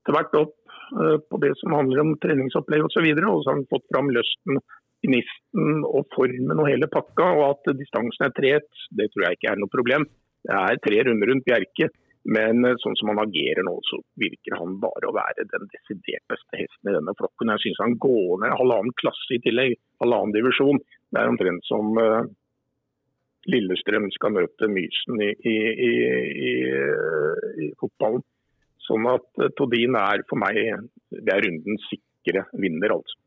til 0.07 0.17
hvert 0.17 0.39
opp 0.39 0.55
eh, 0.99 1.19
på 1.29 1.41
det 1.45 1.53
som 1.61 1.77
handler 1.79 2.05
om 2.05 2.15
treningsopplegg 2.23 2.87
osv. 2.87 3.09
Og, 3.09 3.25
så 3.25 3.33
og 3.33 3.43
så 3.43 3.51
har 3.51 3.59
han 3.59 3.69
fått 3.73 3.89
fram 3.93 4.13
lysten, 4.15 4.63
gnisten 5.07 5.83
og 5.89 6.07
formen 6.15 6.63
og 6.63 6.71
hele 6.71 6.91
pakka. 6.91 7.29
Og 7.39 7.45
at 7.51 7.75
distansen 7.81 8.29
er 8.29 8.37
tret, 8.39 8.71
det 8.99 9.11
tror 9.13 9.27
jeg 9.27 9.39
ikke 9.39 9.53
er 9.55 9.63
noe 9.63 9.73
problem. 9.73 10.09
Det 10.43 10.59
er 10.59 10.81
tre 10.83 11.05
runder 11.09 11.33
rundt 11.33 11.47
Bjerke. 11.49 11.93
Men 12.23 12.63
eh, 12.67 12.79
sånn 12.79 12.95
som 13.01 13.11
han 13.11 13.23
agerer 13.25 13.65
nå, 13.67 13.75
så 13.89 13.99
virker 14.21 14.55
han 14.61 14.77
bare 14.83 15.09
å 15.09 15.17
være 15.17 15.47
den 15.51 15.67
desidert 15.73 16.23
beste 16.31 16.61
hesten 16.61 16.93
i 16.93 16.95
denne 16.95 17.15
flokken. 17.19 17.51
Jeg 17.57 17.65
syns 17.65 17.83
han 17.83 17.97
går 18.03 18.45
ned 18.45 18.55
halvannen 18.61 18.95
klasse 19.01 19.35
i 19.35 19.41
tillegg, 19.43 19.75
halvannen 20.03 20.35
divisjon. 20.37 20.79
Det 21.13 21.19
er 21.21 21.33
omtrent 21.33 21.67
som 21.67 21.99
uh, 21.99 22.23
Lillestrøm 23.51 24.07
skal 24.15 24.37
møte 24.37 24.71
Mysen 24.71 25.19
i, 25.25 25.33
i, 25.51 25.57
i, 25.83 26.53
i 27.67 27.69
fotballen. 27.81 28.23
Sånn 28.87 29.07
at 29.11 29.27
eh, 29.43 29.53
Todin 29.59 29.99
er 29.99 30.25
for 30.31 30.41
meg 30.43 30.59
det 31.13 31.35
er 31.35 31.45
rundens 31.45 31.85
sikre 31.91 32.47
vinner, 32.59 32.97
altså. 32.97 33.19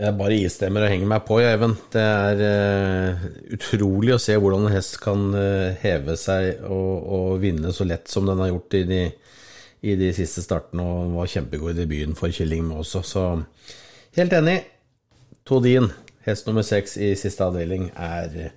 Jeg 0.00 0.16
bare 0.16 0.36
istemmer 0.40 0.86
og 0.86 0.92
henger 0.94 1.08
meg 1.10 1.24
på, 1.28 1.36
jeg, 1.42 1.56
Even. 1.58 1.74
Det 1.92 2.00
er 2.00 2.38
uh, 2.40 3.24
utrolig 3.52 4.14
å 4.14 4.22
se 4.22 4.36
hvordan 4.40 4.64
en 4.64 4.72
hest 4.72 4.96
kan 5.02 5.26
uh, 5.34 5.76
heve 5.82 6.16
seg 6.16 6.62
og, 6.64 6.94
og 7.16 7.34
vinne 7.42 7.72
så 7.76 7.84
lett 7.84 8.08
som 8.08 8.24
den 8.28 8.40
har 8.40 8.48
gjort 8.48 8.78
i 8.78 8.82
de, 8.88 9.02
i 9.84 9.96
de 10.00 10.08
siste 10.16 10.44
startene, 10.46 10.86
og 10.86 11.18
var 11.18 11.28
kjempegod 11.34 11.74
i 11.74 11.82
debuten 11.82 12.16
for 12.16 12.32
Killing 12.32 12.72
også, 12.72 13.04
så 13.04 13.26
helt 14.16 14.38
enig. 14.40 14.56
Todin, 15.44 15.90
hest 16.24 16.48
nummer 16.48 16.64
seks 16.64 16.96
i 16.96 17.12
siste 17.18 17.44
avdeling, 17.44 17.90
er 17.92 18.54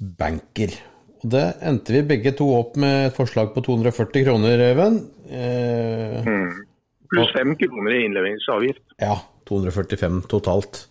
banker. 0.00 0.72
Det 1.24 1.44
endte 1.64 1.94
vi 1.94 2.02
begge 2.04 2.34
to 2.36 2.50
opp 2.52 2.76
med 2.80 3.08
et 3.08 3.16
forslag 3.16 3.54
på 3.54 3.62
240 3.64 4.26
kroner, 4.26 4.60
Even. 4.70 4.98
Eh, 5.32 6.26
Pluss 7.14 7.32
fem 7.32 7.54
kroner 7.56 7.96
i 7.96 8.04
innleveringsavgift. 8.08 8.82
ja, 9.00 9.16
245 9.48 10.22
totalt. 10.28 10.86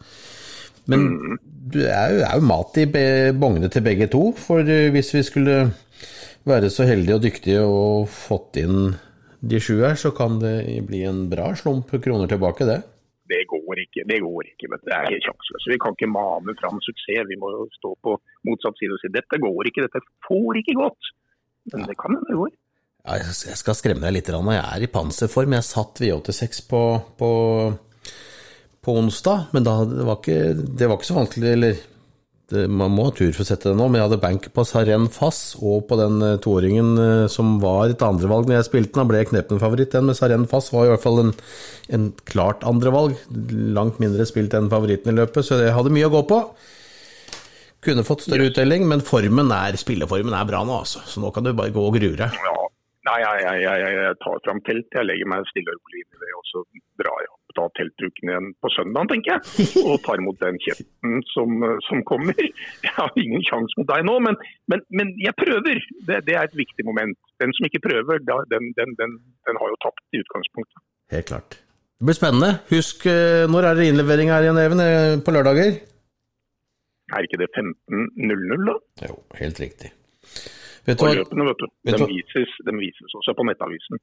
Men 0.90 1.38
det 1.74 1.88
er 1.90 2.14
jo, 2.14 2.24
er 2.26 2.38
jo 2.40 2.48
mat 2.50 2.78
i 2.82 2.86
bongene 3.40 3.70
til 3.72 3.86
begge 3.86 4.10
to, 4.12 4.32
for 4.38 4.66
eh, 4.66 4.90
hvis 4.94 5.14
vi 5.16 5.24
skulle 5.24 5.58
være 6.50 6.70
så 6.74 6.88
heldige 6.90 7.16
og 7.16 7.24
dyktige 7.24 7.62
og 7.64 8.10
fått 8.12 8.60
inn 8.62 8.96
de 9.44 9.60
sju 9.60 9.78
her, 9.84 9.96
så 10.00 10.12
kan 10.16 10.40
det 10.42 10.58
bli 10.88 11.04
en 11.08 11.26
bra 11.32 11.52
slump 11.60 11.92
kroner 12.04 12.28
tilbake, 12.32 12.68
det. 12.68 12.82
Det 13.32 13.46
går 13.50 13.63
ikke. 13.94 14.08
Det 14.10 14.20
går 14.26 14.50
ikke, 14.50 14.70
men 14.74 14.82
det 14.84 14.96
er 14.98 15.08
helt 15.12 15.28
sjanseløst. 15.30 15.70
Vi 15.70 15.80
kan 15.86 15.96
ikke 15.96 16.10
mane 16.12 16.58
fram 16.60 16.82
suksess. 16.84 17.30
Vi 17.30 17.40
må 17.40 17.54
stå 17.78 17.94
på 18.04 18.18
motsatt 18.50 18.82
side 18.82 18.98
og 18.98 19.02
si 19.04 19.14
dette 19.14 19.40
går 19.46 19.70
ikke, 19.70 19.86
dette 19.86 20.04
får 20.28 20.60
ikke 20.64 20.78
gått. 20.82 21.14
Men 21.72 21.88
det 21.88 21.96
kan 22.02 22.18
hende 22.18 22.28
det 22.28 22.42
går. 22.42 22.52
Ja, 23.04 23.20
jeg 23.20 23.58
skal 23.60 23.76
skremme 23.76 24.06
deg 24.06 24.16
litt. 24.16 24.30
Jeg 24.32 24.60
er 24.64 24.84
i 24.84 24.92
panserform. 24.92 25.56
Jeg 25.58 25.68
satt 25.68 26.00
V86 26.04 26.62
på, 26.70 26.84
på, 27.20 27.32
på 28.84 28.96
onsdag, 29.00 29.50
men 29.56 29.68
da, 29.68 29.82
det, 29.88 30.06
var 30.08 30.22
ikke, 30.22 30.40
det 30.56 30.88
var 30.88 31.00
ikke 31.00 31.12
så 31.12 31.20
vanskelig. 31.20 31.50
Eller 31.58 31.82
man 32.70 32.94
må 32.94 33.08
ha 33.08 33.14
tur 33.16 33.32
for 33.34 33.44
å 33.44 33.48
sette 33.48 33.72
det 33.72 33.78
nå, 33.80 33.88
men 33.88 34.00
jeg 34.00 34.08
hadde 34.08 34.22
bank 34.24 34.48
på 34.56 34.66
Saren 34.68 35.08
Fass 35.14 35.56
og 35.60 35.88
på 35.90 35.98
den 36.00 36.20
eh, 36.26 36.38
toåringen 36.44 36.92
eh, 37.02 37.26
som 37.32 37.58
var 37.64 37.94
et 37.94 38.06
andrevalg 38.06 38.50
når 38.50 38.60
jeg 38.60 38.70
spilte 38.70 38.94
den. 38.94 39.02
Da 39.04 39.10
ble 39.10 39.22
jeg 39.22 39.32
Kneppen-favoritt, 39.32 39.94
den, 39.96 40.10
men 40.10 40.18
Saren 40.18 40.48
Fass 40.50 40.72
var 40.74 40.88
i 40.88 40.94
hvert 40.94 41.04
fall 41.04 41.22
en, 41.24 41.34
en 41.98 42.10
klart 42.30 42.66
andrevalg. 42.68 43.18
Langt 43.78 44.00
mindre 44.04 44.28
spilt 44.30 44.56
enn 44.58 44.72
favoritten 44.74 45.14
i 45.14 45.18
løpet, 45.22 45.48
så 45.48 45.62
jeg 45.62 45.76
hadde 45.76 45.94
mye 45.94 46.10
å 46.10 46.14
gå 46.14 46.24
på. 46.32 46.42
Kunne 47.84 48.06
fått 48.08 48.28
større 48.28 48.48
uttelling, 48.48 48.88
men 48.88 49.04
formen 49.04 49.52
er, 49.52 49.76
spilleformen 49.80 50.36
er 50.38 50.48
bra 50.48 50.64
nå, 50.64 50.84
altså. 50.86 51.04
Så 51.10 51.24
nå 51.24 51.34
kan 51.36 51.44
du 51.44 51.52
bare 51.52 51.74
gå 51.76 51.84
og 51.84 51.98
grue 51.98 52.16
deg. 52.20 52.38
Ja. 52.40 52.63
Nei, 53.04 53.20
jeg, 53.20 53.40
jeg, 53.44 53.64
jeg, 53.68 53.96
jeg 54.00 54.18
tar 54.24 54.44
fram 54.46 54.60
telt. 54.68 54.88
Jeg 54.96 55.08
legger 55.10 55.28
meg 55.28 55.48
stille 55.50 55.74
og 55.74 55.80
rolig 55.82 56.04
inn 56.04 56.16
i 56.16 56.22
det, 56.22 56.30
og 56.40 56.46
så 56.48 56.62
drar 57.02 57.24
jeg 57.24 57.32
opp 57.34 57.44
da 57.54 57.66
teltduken 57.78 58.32
igjen 58.32 58.48
på 58.64 58.72
søndag, 58.74 59.10
tenker 59.12 59.36
jeg. 59.36 59.68
Og 59.90 60.00
tar 60.06 60.22
imot 60.22 60.40
den 60.42 60.58
kjeften 60.64 61.20
som, 61.30 61.66
som 61.86 62.02
kommer. 62.10 62.40
Jeg 62.82 62.94
har 62.96 63.14
ingen 63.20 63.46
sjanse 63.46 63.78
mot 63.78 63.90
deg 63.92 64.08
nå, 64.08 64.16
men, 64.26 64.40
men, 64.72 64.82
men 64.98 65.14
jeg 65.22 65.36
prøver. 65.38 65.84
Det, 66.08 66.24
det 66.26 66.34
er 66.34 66.48
et 66.50 66.58
viktig 66.58 66.88
moment. 66.88 67.14
Den 67.44 67.54
som 67.54 67.70
ikke 67.70 67.84
prøver, 67.86 68.24
da, 68.26 68.40
den, 68.50 68.72
den, 68.80 68.98
den, 68.98 69.18
den 69.46 69.62
har 69.62 69.74
jo 69.74 69.80
tapt 69.86 70.18
i 70.18 70.24
utgangspunktet. 70.24 70.84
Helt 71.14 71.30
klart. 71.30 71.60
Det 72.02 72.10
blir 72.10 72.18
spennende. 72.18 72.52
Husk, 72.74 73.06
eh, 73.08 73.46
når 73.54 73.70
er 73.70 73.78
det 73.80 73.90
innlevering 73.92 74.34
her 74.34 74.48
igjen, 74.48 74.62
Even? 74.66 74.82
Eh, 74.84 75.20
På 75.24 75.36
lørdager? 75.36 75.78
Er 77.14 77.28
ikke 77.28 77.40
det 77.44 77.52
15.00 77.54 78.66
da? 78.66 78.80
Jo, 79.06 79.22
helt 79.38 79.62
riktig. 79.62 79.94
Vet 80.84 81.00
du 81.00 81.06
løpene, 81.08 81.46
vet 81.48 81.62
du. 81.62 81.68
Vet 81.88 81.96
Den 81.96 82.10
vises, 82.10 82.56
de, 82.68 82.74
vises 82.76 83.14
også 83.16 83.36
på 83.38 83.46
nettavisen. 83.48 84.02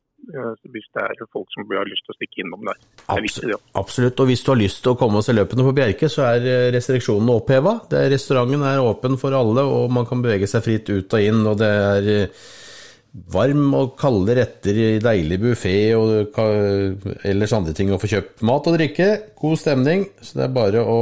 Hvis 0.72 0.86
det 0.96 1.02
er 1.02 1.26
folk 1.28 1.50
som 1.52 1.66
har 1.68 1.88
lyst 1.88 2.06
til 2.06 2.14
å 2.14 2.16
stikke 2.16 2.40
innom 2.44 2.64
der. 2.64 2.78
Er. 3.02 3.18
Absolutt, 3.18 3.66
absolutt. 3.76 4.22
Og 4.22 4.30
hvis 4.30 4.44
du 4.46 4.48
har 4.54 4.60
lyst 4.62 4.80
til 4.84 4.94
å 4.94 5.00
komme 5.00 5.20
og 5.20 5.26
se 5.26 5.34
løpene 5.36 5.66
på 5.66 5.74
Bjerke, 5.76 6.08
så 6.12 6.24
er 6.30 6.48
eh, 6.48 6.70
restriksjonene 6.72 7.36
oppheva. 7.36 7.76
Restauranten 8.14 8.64
er 8.70 8.80
åpen 8.80 9.20
for 9.20 9.36
alle, 9.36 9.66
og 9.68 9.92
man 9.92 10.08
kan 10.08 10.24
bevege 10.24 10.48
seg 10.48 10.64
fritt 10.64 10.88
ut 10.88 11.18
og 11.18 11.28
inn. 11.28 11.44
Og 11.52 11.60
det 11.60 11.70
er 11.90 12.10
eh, 12.14 12.40
varm 13.36 13.76
og 13.76 13.92
kalde 14.00 14.38
retter 14.40 14.80
i 14.80 14.88
deilig 15.02 15.40
buffé 15.42 15.76
og 15.98 16.40
ellers 17.28 17.54
andre 17.56 17.76
ting 17.76 17.92
å 17.92 18.00
få 18.00 18.08
kjøpt 18.14 18.44
mat 18.48 18.72
og 18.72 18.80
drikke. 18.80 19.12
God 19.36 19.60
stemning. 19.60 20.08
Så 20.24 20.40
det 20.40 20.48
er 20.48 20.58
bare 20.62 20.86
å 20.86 21.00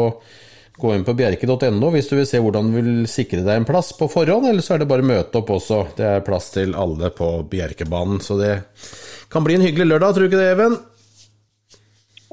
gå 0.79 0.93
inn 0.95 1.05
på 1.07 1.15
bjerke.no 1.19 1.91
hvis 1.95 2.11
du 2.11 2.17
vil 2.19 2.29
se 2.29 2.41
hvordan 2.43 2.71
du 2.71 2.79
vil 2.79 2.93
sikre 3.11 3.43
deg 3.47 3.61
en 3.61 3.69
plass 3.69 3.93
på 3.99 4.09
forhånd, 4.11 4.49
eller 4.51 4.65
så 4.65 4.77
er 4.77 4.83
det 4.83 4.91
bare 4.91 5.05
å 5.05 5.11
møte 5.11 5.41
opp 5.41 5.53
også. 5.57 5.83
Det 5.99 6.07
er 6.07 6.27
plass 6.27 6.53
til 6.55 6.77
alle 6.79 7.11
på 7.15 7.31
Bjerkebanen, 7.51 8.23
så 8.25 8.39
det 8.41 8.55
kan 9.33 9.45
bli 9.45 9.59
en 9.59 9.67
hyggelig 9.67 9.91
lørdag, 9.91 10.15
tror 10.17 10.25
du 10.25 10.31
ikke 10.31 10.41
det, 10.41 10.51
Even? 10.55 10.79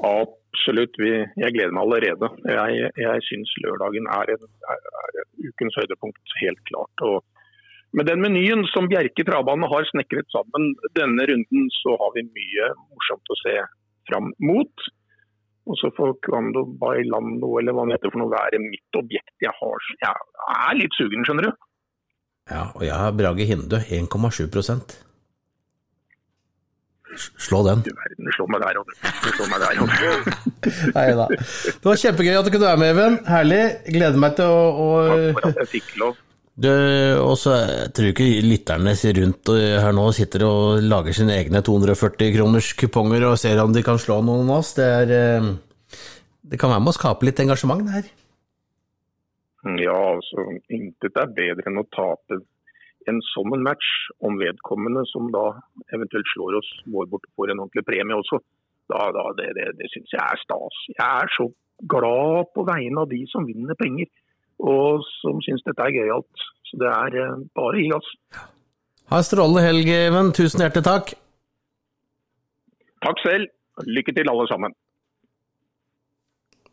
Absolutt. 0.06 0.98
Jeg 0.98 1.54
gleder 1.54 1.72
meg 1.74 1.82
allerede. 1.84 2.30
Jeg, 2.48 2.90
jeg 3.02 3.24
syns 3.28 3.54
lørdagen 3.64 4.08
er, 4.16 4.34
en, 4.36 4.52
er, 4.74 5.24
ukens 5.48 5.78
høydepunkt, 5.80 6.36
helt 6.40 6.62
klart. 6.70 7.04
Og 7.06 7.96
med 7.96 8.08
den 8.10 8.22
menyen 8.24 8.64
som 8.72 8.88
Bjerke 8.90 9.24
travbane 9.28 9.68
har 9.72 9.88
snekret 9.92 10.28
sammen 10.34 10.72
denne 10.98 11.28
runden, 11.30 11.68
så 11.82 11.96
har 12.00 12.14
vi 12.16 12.26
mye 12.28 12.70
morsomt 12.90 13.32
å 13.32 13.40
se 13.44 13.56
fram 14.10 14.32
mot. 14.42 14.88
Og 15.66 15.74
så 15.80 15.90
får 15.96 16.12
Kvando 16.22 16.62
Bailando, 16.78 17.48
eller 17.58 17.74
hva 17.74 17.86
det 17.88 17.96
heter 17.96 18.12
for 18.14 18.22
noe, 18.22 18.30
være 18.30 18.60
mitt 18.62 18.98
objekt. 19.00 19.32
Jeg, 19.42 19.50
har, 19.58 19.88
jeg 20.04 20.12
er 20.54 20.78
litt 20.78 20.94
sugen, 20.94 21.24
skjønner 21.26 21.48
du. 21.48 21.56
Ja, 22.52 22.60
og 22.76 22.84
jeg 22.86 22.94
har 22.94 23.16
Brage 23.18 23.48
Hindø 23.48 23.80
1,7 23.82 24.46
S- 27.16 27.30
Slå 27.48 27.62
den. 27.66 27.80
Du 27.86 27.90
verden, 27.96 28.28
slå 28.36 28.46
meg 28.52 28.60
der, 28.62 28.78
Odd. 28.78 28.90
Du 29.24 29.28
slår 29.32 29.48
meg 29.50 29.62
der, 29.62 29.78
Odd. 29.82 29.92
Nei 30.96 31.06
da. 31.16 31.26
Det 31.32 31.86
var 31.86 32.00
kjempegøy 32.02 32.34
at 32.38 32.46
du 32.48 32.52
kunne 32.52 32.68
være 32.68 32.80
med, 32.82 32.90
Even. 32.92 33.18
Herlig. 33.30 33.60
Gleder 33.94 34.20
meg 34.20 34.34
til 34.38 34.52
å, 34.52 34.62
å 34.84 34.88
Takk 35.08 35.40
for 35.40 35.48
at 35.50 35.60
jeg 35.62 35.70
fikk 35.78 35.92
lov. 36.02 36.18
Du, 36.56 36.70
også, 37.20 37.52
jeg 37.52 37.88
tror 37.92 38.06
ikke 38.14 38.26
lytterne 38.40 38.94
rundt 39.18 39.50
her 39.52 39.92
nå 39.92 40.04
sitter 40.16 40.46
og 40.46 40.78
lager 40.80 41.12
sine 41.12 41.34
egne 41.36 41.60
240 41.60 42.32
kroners 42.32 42.70
kuponger 42.80 43.26
og 43.28 43.36
ser 43.42 43.60
om 43.60 43.74
de 43.76 43.82
kan 43.84 44.00
slå 44.00 44.22
noen 44.24 44.48
av 44.48 44.62
oss. 44.62 44.72
Det, 44.78 44.86
er, 45.02 45.12
eh, 45.12 45.98
det 46.48 46.60
kan 46.62 46.72
være 46.72 46.80
med 46.86 46.94
å 46.94 46.96
skape 46.96 47.28
litt 47.28 47.44
engasjement, 47.44 47.84
det 47.84 47.98
her. 47.98 48.08
Ja, 49.82 49.98
altså, 50.14 50.48
intet 50.72 51.20
er 51.20 51.36
bedre 51.36 51.68
enn 51.68 51.82
å 51.82 51.88
tape 51.92 52.40
en 53.10 53.20
sånn 53.34 53.52
match 53.60 53.92
om 54.24 54.40
vedkommende 54.40 55.04
som 55.12 55.28
da 55.34 55.50
eventuelt 55.92 56.28
slår 56.32 56.56
oss, 56.62 56.70
går 56.88 57.10
bort 57.12 57.28
og 57.28 57.42
får 57.42 57.52
en 57.52 57.66
ordentlig 57.66 57.84
premie 57.84 58.16
også. 58.16 58.40
Da, 58.88 59.10
da, 59.12 59.28
det 59.36 59.52
det, 59.58 59.74
det 59.76 59.92
syns 59.92 60.14
jeg 60.14 60.24
er 60.24 60.40
stas. 60.40 60.84
Jeg 60.94 61.04
er 61.04 61.36
så 61.36 61.50
glad 61.84 62.54
på 62.56 62.64
vegne 62.64 63.04
av 63.04 63.12
de 63.12 63.26
som 63.28 63.44
vinner 63.44 63.76
penger 63.76 64.08
og 64.62 65.04
som 65.20 65.40
syns 65.44 65.64
dette 65.66 65.84
er 65.84 65.94
gøyalt. 65.94 66.46
Så 66.66 66.80
det 66.80 66.90
er 66.90 67.18
eh, 67.22 67.36
bare 67.56 67.74
å 67.74 67.82
gi 67.82 67.90
gass. 67.92 68.10
Ha 69.12 69.20
en 69.20 69.26
strålende 69.26 69.62
helg, 69.62 69.92
Even. 69.92 70.32
Tusen 70.34 70.64
hjertelig 70.64 70.86
takk. 70.86 71.12
Takk 73.06 73.22
selv. 73.22 73.52
Lykke 73.86 74.14
til, 74.16 74.28
alle 74.32 74.46
sammen. 74.50 74.74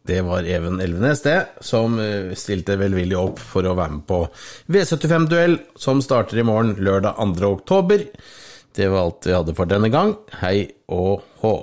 Det 0.07 0.19
var 0.25 0.47
Even 0.47 0.81
Elvenes, 0.83 1.21
det, 1.23 1.37
som 1.63 1.99
eh, 1.99 2.33
stilte 2.35 2.75
velvillig 2.79 3.15
opp 3.19 3.39
for 3.39 3.67
å 3.67 3.75
være 3.77 3.99
med 3.99 4.07
på 4.07 4.23
V75-duell, 4.71 5.59
som 5.79 6.01
starter 6.03 6.41
i 6.41 6.47
morgen, 6.47 6.73
lørdag 6.83 7.19
2. 7.19 7.51
oktober. 7.59 8.03
Det 8.73 8.89
var 8.89 9.05
alt 9.05 9.29
vi 9.29 9.37
hadde 9.37 9.55
for 9.55 9.69
denne 9.69 9.91
gang. 9.93 10.15
Hei 10.41 10.65
og 10.91 11.23
hå. 11.43 11.55